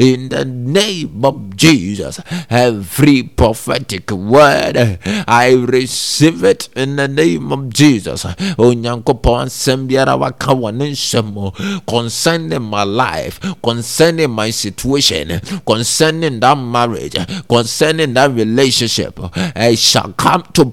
[0.00, 4.98] In the name of Jesus every prophetic word
[5.28, 8.24] I receive it in the name of Jesus.
[8.56, 10.90] Onyankopɔn asɛm biara waka wɔ ne
[11.86, 17.16] concerning my life concerning my situation concerning that marriage
[17.48, 20.64] concerning that relationship it shall come to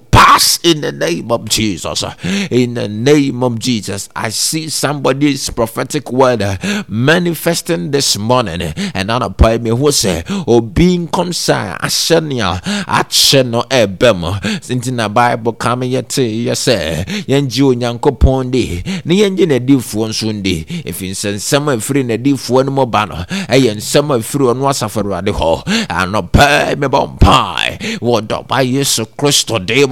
[0.64, 2.04] in the name of Jesus.
[2.52, 6.44] In the name of Jesus I see somebody's prophetic word
[6.88, 8.62] manifesting this morning.
[8.94, 14.32] And on a pay me who say obi nkomsa ahyɛ nea akyɛ no ɛbɛ mu
[14.76, 20.32] nti na bible ka me yɛte yɛ sɛ yɛngye onyankopɔn de na yɛngye n'adifoɔ nso
[20.44, 23.16] de ɛfiri sɛ nsɛm a ɛfiri n'adifoɔ no mu ba no
[23.50, 29.60] ɛyɛ nsɛm a ɛfiri ɔno asafo awurade hɔ anɔpɛ mebɔ mpae wɔ dɔba yesu kristo
[29.66, 29.86] de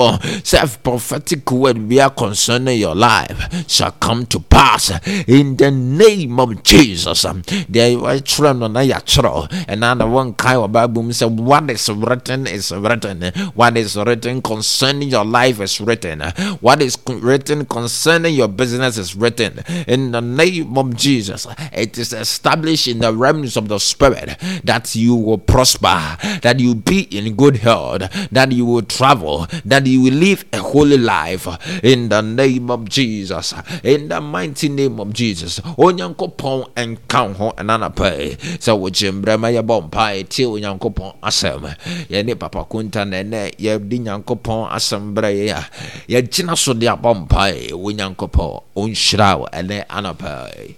[0.43, 4.91] sɛ prophetic word bia concerning your life shall come to pass
[5.27, 7.23] in the name of Jesus.
[7.23, 12.71] Deɛ wɔatwerɛ no na yɛatwerɛ ɛna na wɔnkae wɔ bible sɛ what is written is
[12.71, 13.31] written.
[13.53, 16.21] What is written concerning your life is written.
[16.61, 19.63] What is written concerning your business is written.
[19.87, 24.95] In the name of Jesus it is established in the realms of the spirit that
[24.95, 28.01] you will prosper that you be in good health
[28.31, 31.47] that you will travel that you will live a holy life
[31.83, 33.53] in the name of Jesus
[33.83, 39.47] in the mighty name of Jesus onyankopɔn nka ho ɛna napɛ sɛ wogye mmerɛ ma
[39.49, 41.61] yɛbɔ mpae tie onyankopɔn asɛm
[42.09, 45.63] yɛne papa konta na ɛnɛ yɛde nyankopɔn asɛm berɛ yɛ a
[46.09, 50.75] yɛgyina so de abɔ mpae wɔ nyankopɔn ɔnhyira wo ɛnɛ anapɛ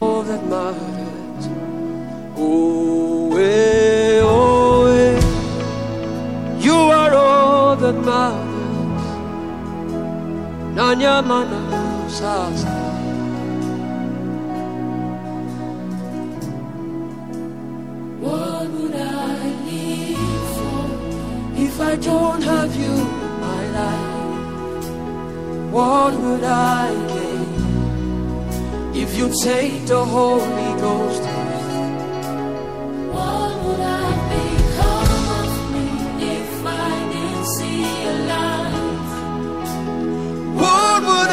[0.00, 1.48] all that matters.
[2.36, 3.14] Oh.
[6.64, 8.53] You are all that matters.
[10.74, 11.62] Nanya mana
[12.10, 12.74] sasa.
[18.18, 19.38] What would I
[19.70, 20.82] live for
[21.66, 24.86] If I don't have you in my life,
[25.70, 27.54] what would I gain?
[29.02, 31.22] If you take the Holy Ghost,
[33.14, 35.86] What would I become of me
[36.34, 37.46] if I didn't
[40.64, 41.30] what would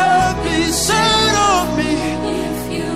[1.79, 1.93] me
[2.77, 2.89] you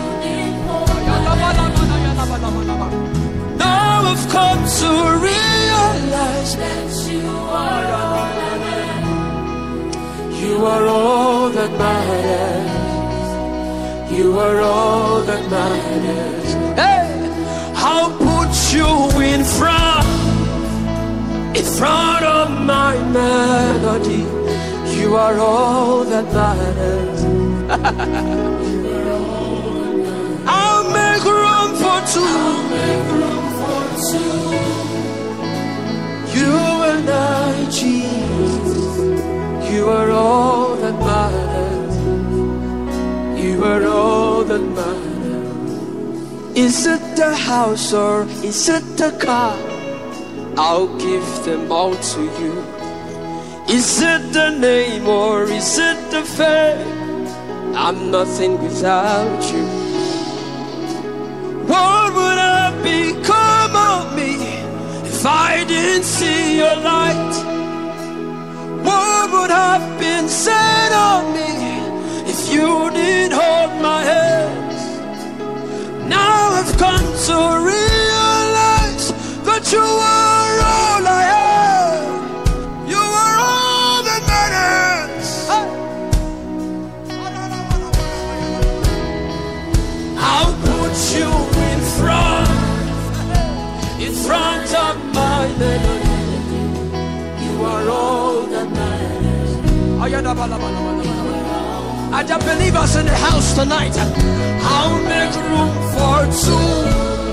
[3.58, 4.92] Now I've come to
[5.32, 7.28] realize that you
[7.64, 9.16] are all that matters.
[10.42, 12.76] You are all that matters.
[14.18, 16.50] You are all that matters.
[17.88, 18.90] I'll put you
[19.22, 20.08] in front,
[21.56, 24.45] in front of my melody.
[25.16, 27.24] You are all that matters.
[30.46, 32.38] I'll make room for two.
[36.38, 36.54] You
[36.92, 38.98] and I, Jesus.
[39.72, 41.96] You are all that matters.
[43.42, 46.58] You are all that matters.
[46.58, 49.58] Is it the house or is it the car?
[50.58, 52.85] I'll give them all to you.
[53.68, 57.26] Is it the name or is it the fame?
[57.76, 59.66] I'm nothing without you.
[61.66, 64.36] What would have become of me
[65.10, 67.36] if I didn't see your light?
[68.84, 71.50] What would have been said of me
[72.30, 74.76] if you didn't hold my hand?
[76.08, 77.55] Now I've come to
[102.14, 103.98] I just believe us in the house tonight.
[103.98, 107.25] I'll make room for two.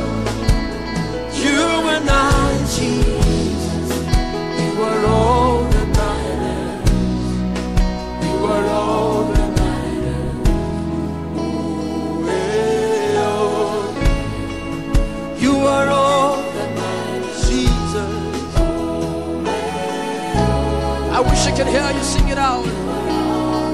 [21.65, 22.65] Wish hear you sing it out.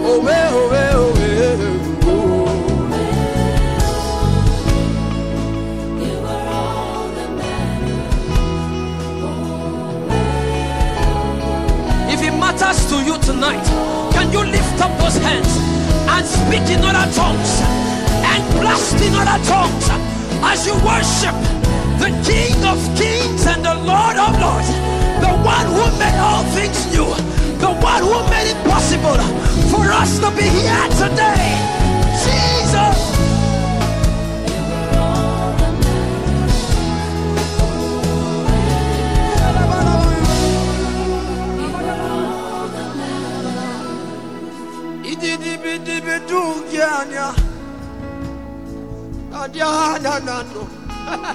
[0.04, 1.14] Oh, eh, oh, oh,
[2.04, 2.28] oh.
[12.12, 13.64] If it matters to you tonight,
[14.12, 15.48] can you lift up those hands
[16.08, 19.88] and speak in other tongues and blast in other tongues
[20.44, 21.34] as you worship
[21.98, 24.68] the King of Kings and the Lord of Lords,
[25.24, 29.18] the one who made all things new, the one who made it possible
[29.70, 31.58] for us to be here today.
[32.24, 33.08] Jesus.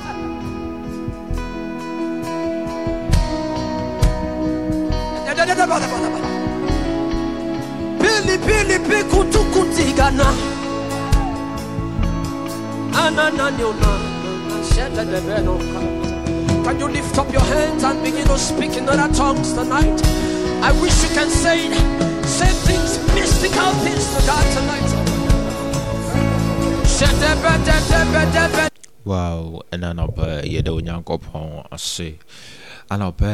[16.63, 20.01] Can you lift up your hands and begin to speak in other tongues tonight?
[20.63, 21.67] I wish you can say.
[22.23, 24.89] Say things, mystical things to God tonight.
[29.05, 31.67] Wow ɛna anɔpa yɛda onyankopɔn
[32.93, 33.27] ase anɔpa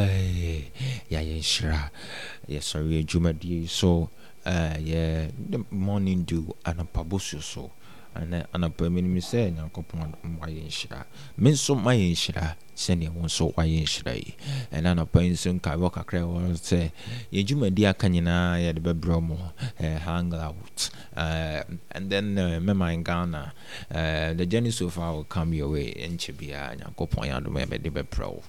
[1.12, 1.92] yɛayɛ nhyira
[2.48, 4.10] yɛsɔre adwumadie yi so
[4.46, 7.72] eh, yɛ the morning dew anɔpa bosuo so.
[8.16, 11.06] Ɛnɛ anɔpa menim sɛ nyankopɔn wayɛ nhyira
[11.38, 14.36] me nso mayɛ nhyira sɛneɛ wo nso wayɛ nhyira yi.
[14.72, 16.92] Ɛna anɔpa yi nso nkawɔ kakra wɔ sɛ
[17.32, 19.36] yɛn dwumadi aka nyinaa yɛde bɛbrɛ mu
[19.80, 23.54] eh, hang uh, and then uh, mema in ghana
[23.92, 25.94] uh, the journey so far will come your way.
[25.94, 28.44] Nkyɛ biaa nyankopɔn yɛ adom yɛbɛde bɛbrɛ wo.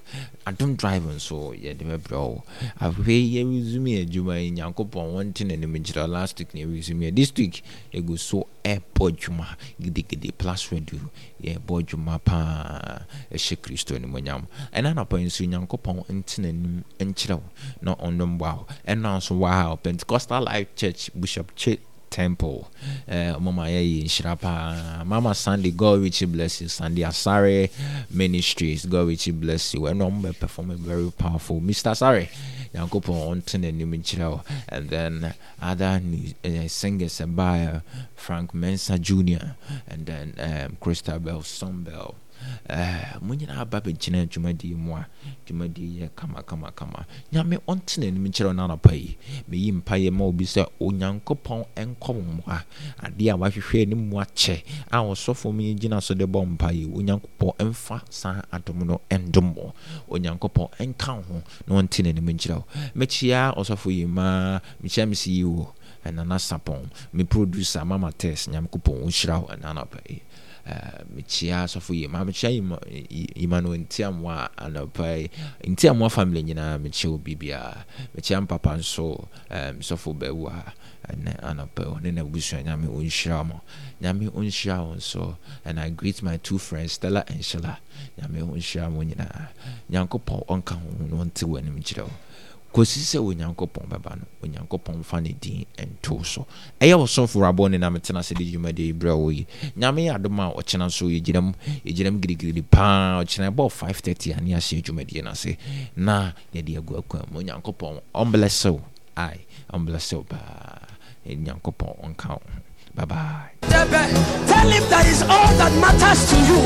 [0.47, 2.45] Adom drive nso yɛde bɛbrɛ wo.
[2.81, 7.63] Afei yɛresume adwuma yi nyankopɔn wɔnte n'anim nkyerɛ last week na yɛresume this week
[7.93, 11.01] yɛgu so ɛbɔ adwuma gidigidi plus radio
[11.43, 13.03] yɛbɔ adwuma paa
[13.33, 17.45] ɛhyɛ kristo animonyam ɛna anapa nso nyankopɔn nte n'anim nkyerɛ wo
[17.83, 18.67] na ɔno mboa wo.
[18.87, 21.79] Ɛna nso wow pentecostal life church bishop Ch-
[22.11, 22.69] temple.
[23.09, 27.71] Mama yɛyɛ nhyira paa mama sunday god richly bless you sunday asare
[28.11, 28.85] ministries.
[28.85, 29.83] God richly bless you.
[29.83, 31.61] Ɛna ɔmo bɛ perform very powerful.
[31.61, 32.29] Mr asare
[32.75, 36.01] nyankopɔn ɔnte n'anim nkyerɛ wo and then other
[36.45, 37.81] uh, singers uh,
[38.15, 39.55] frank mensa jr
[39.89, 42.30] and then um, christabel sonbel ɛɛ
[43.23, 45.07] mo nyinaa ba bɛgyina dwumadie mu a
[45.47, 47.07] dwumadie yɛ kama kama kama.
[47.33, 49.17] Nyame ɔnte n'anim nkyerɛ no anapa yi.
[49.49, 52.65] Meyi mpayɛ ma obi sɛ onyankopɔn ɛnkɔ mo mmoa.
[53.03, 57.57] Adeɛ a wahwehwɛ anim mu akyɛ a ɔsɔfo mu gyina so de bɔ mpayɛ onyankopɔn
[57.59, 59.75] ɛmfa saa adom no ɛndom mo.
[60.11, 62.65] Onyankopɔn ɛnka wo ho na ɔnte n'anim nkyerɛ wo.
[62.95, 65.75] Mɛkyia ɔsɔfo yi ma mehyia me si yi wo
[66.05, 70.23] ɛnana sapɔn me producer mama test nyamekopɔn ɔnhyira wo ɛna anapa yi
[71.15, 75.29] mekyia asɔfo yi ma mekyia yima no ntiamoa anɔpa
[75.67, 77.85] ntiamoa family nyinaa mekyia wo biribiaa
[78.15, 80.51] mekyia mpapa nso mesɔfo baawu
[81.11, 83.61] ɛnɛ anɔpa ɔne na busua nyame ɔnhyira mo.
[84.01, 85.37] Nyame ɔnhyira wo nso.
[85.65, 87.79] And i greet my two friends stella and shela
[88.19, 89.49] nyame ɔnhyira mo nyinaa.
[89.91, 92.13] Nyankopɔn ɔnka ho na ɔnte wɔ anim kyerɛ wo
[92.73, 94.25] kɔsi sɛ onyankopɔn bɛba no.
[94.43, 96.47] Onyankopɔn fa ne din nto so.
[96.81, 96.95] Ɛyɛ
[97.71, 97.79] ne
[98.21, 99.47] sɛ de dwumadeɛ berɛ wɔ yi.
[99.77, 102.21] Nyame yɛ adom a ɔkyena so yɛgyinam yɛgyinam
[102.71, 103.23] paa.
[103.23, 105.57] Ɔkyena ɛbɔ 530 a ne ahyɛ dwumadeɛ no ase
[105.97, 107.41] na yɛde agu akwan mu.
[107.41, 108.81] Onyankopɔn ɔmblɛsew
[109.17, 109.41] ai
[109.73, 110.87] ɔmblɛsew paa
[111.27, 112.41] nyankopɔn ɔnka wo
[112.95, 113.51] Bye bye.
[113.71, 116.61] Tell him that is all that matters to you.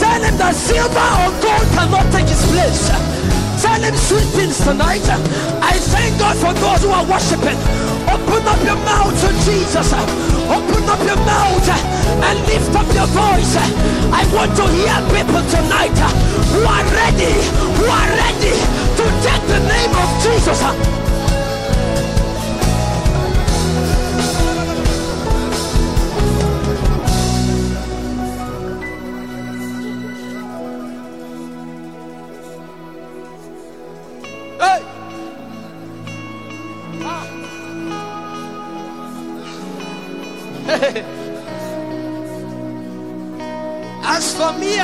[0.00, 3.41] Tell him that silver or gold cannot take his place.
[3.80, 5.00] Him sweet things tonight.
[5.64, 7.56] I thank God for those who are worshiping.
[8.04, 9.88] Open up your mouth to Jesus.
[10.44, 11.68] Open up your mouth
[12.20, 13.56] and lift up your voice.
[14.12, 15.96] I want to hear people tonight
[16.52, 17.32] who are ready,
[17.80, 18.54] who are ready
[19.00, 20.60] to take the name of Jesus.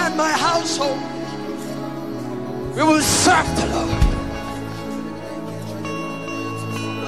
[0.09, 0.99] And my household,
[2.75, 4.05] we will serve the Lord.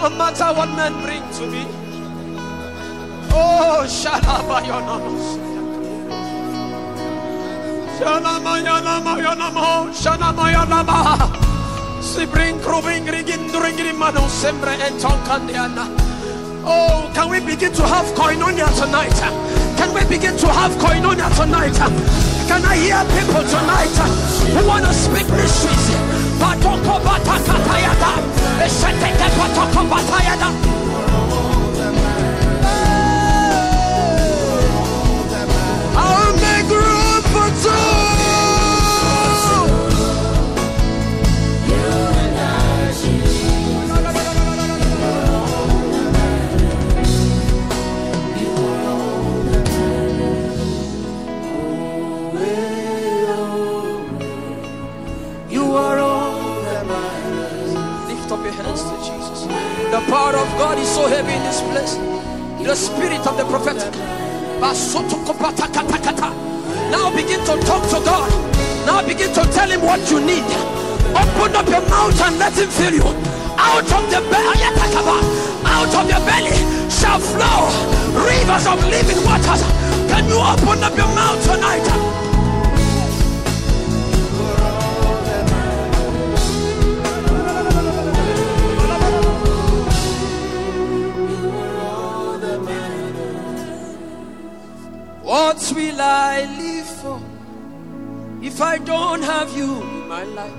[0.01, 1.65] No matter what men bring to me.
[3.33, 3.87] Oh,
[15.01, 15.85] tonkandiana.
[16.65, 19.19] Oh, can we begin to have koinonia tonight?
[19.79, 22.30] Can we begin to have koinonia tonight?
[22.51, 23.95] Can I hear people tonight
[24.51, 25.87] who want to speak mysteries?
[35.95, 38.20] I'll make room for two.
[58.55, 59.47] Your hands to Jesus.
[59.91, 61.95] The power of God is so heavy in this place.
[62.67, 63.93] The spirit of the prophetic.
[66.91, 68.31] Now begin to talk to God.
[68.87, 70.45] Now begin to tell him what you need.
[71.15, 73.07] Open up your mouth and let him fill you.
[73.59, 74.63] Out of the belly,
[75.65, 76.57] out of your belly
[76.91, 77.71] shall flow
[78.15, 79.63] rivers of living waters.
[80.11, 82.30] Can you open up your mouth tonight?
[95.51, 97.21] What will I live for
[98.41, 100.53] if I don't have you in my life?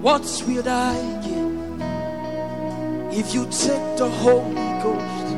[0.00, 1.52] What will I give
[3.12, 5.36] if you take the Holy Ghost?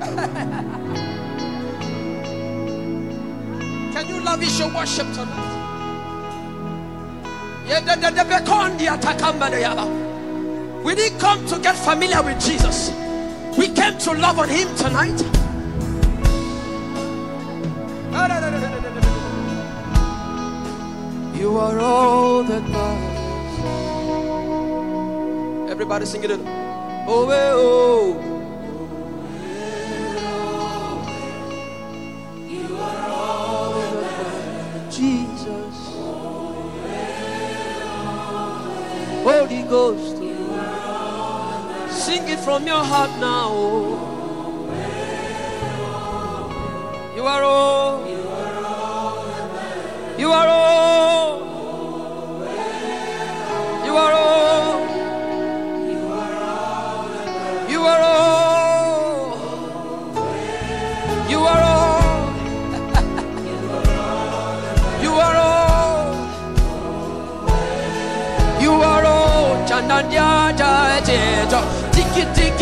[3.92, 5.52] Can you lavish your worship tonight?
[10.82, 12.90] We didn't come to get familiar with Jesus.
[13.58, 15.45] We came to love on Him tonight.
[21.56, 23.60] You are all that matters.
[25.70, 26.30] Everybody sing it.
[27.08, 28.20] Oh, eh, oh.
[34.90, 35.76] Jesus.
[39.24, 40.16] Holy Ghost.
[42.04, 43.54] Sing it from your heart now.
[47.16, 47.75] You are all.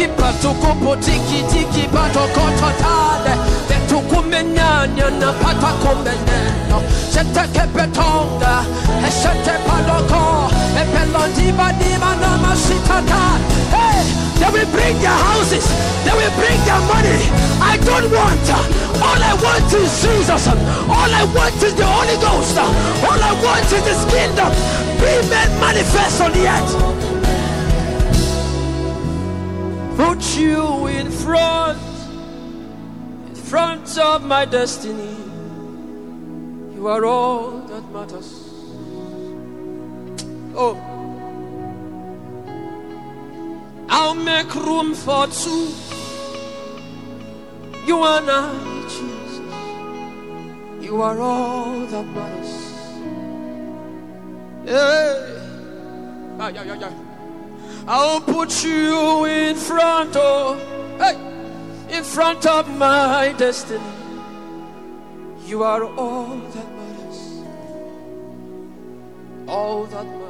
[0.05, 3.33] Tiki patukupo tiki tiki patokoto tade
[3.69, 8.65] Vetukumenyanya na patakumeneno Sete kepetonga
[9.67, 10.51] paloko
[12.21, 13.41] namasitata
[13.73, 14.05] Hey!
[14.39, 15.65] They will bring their houses.
[16.05, 17.21] They will bring their money.
[17.63, 18.45] I don't want.
[19.01, 20.49] All I want is Jesus.
[20.49, 22.59] All I want is the Holy Ghost.
[22.59, 24.53] All I want is this kingdom.
[25.01, 27.14] Be made manifest on the earth.
[29.97, 31.79] Put you in front,
[33.29, 35.17] in front of my destiny.
[36.75, 38.41] You are all that matters.
[40.57, 40.77] Oh.
[43.89, 45.69] I'll make room for two.
[47.87, 48.53] You and I,
[48.89, 49.39] Jesus.
[50.85, 52.55] You are all that matters.
[54.67, 55.41] Hey.
[56.41, 57.04] Ah, yeah, yeah, yeah.
[57.87, 60.59] I'll put you in front of,
[60.99, 61.17] hey,
[61.91, 63.85] in front of my destiny.
[65.45, 67.43] You are all that matters.
[69.47, 70.25] All that matters.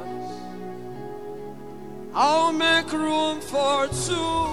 [2.13, 4.49] I'll make room for two.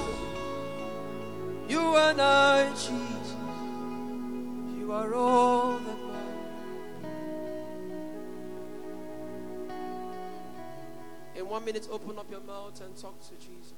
[1.69, 3.35] You and I, Jesus.
[4.79, 6.02] You are all that
[11.43, 13.75] In one minute, open up your mouth and talk to Jesus.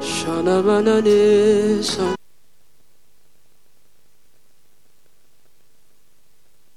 [0.00, 0.62] Shana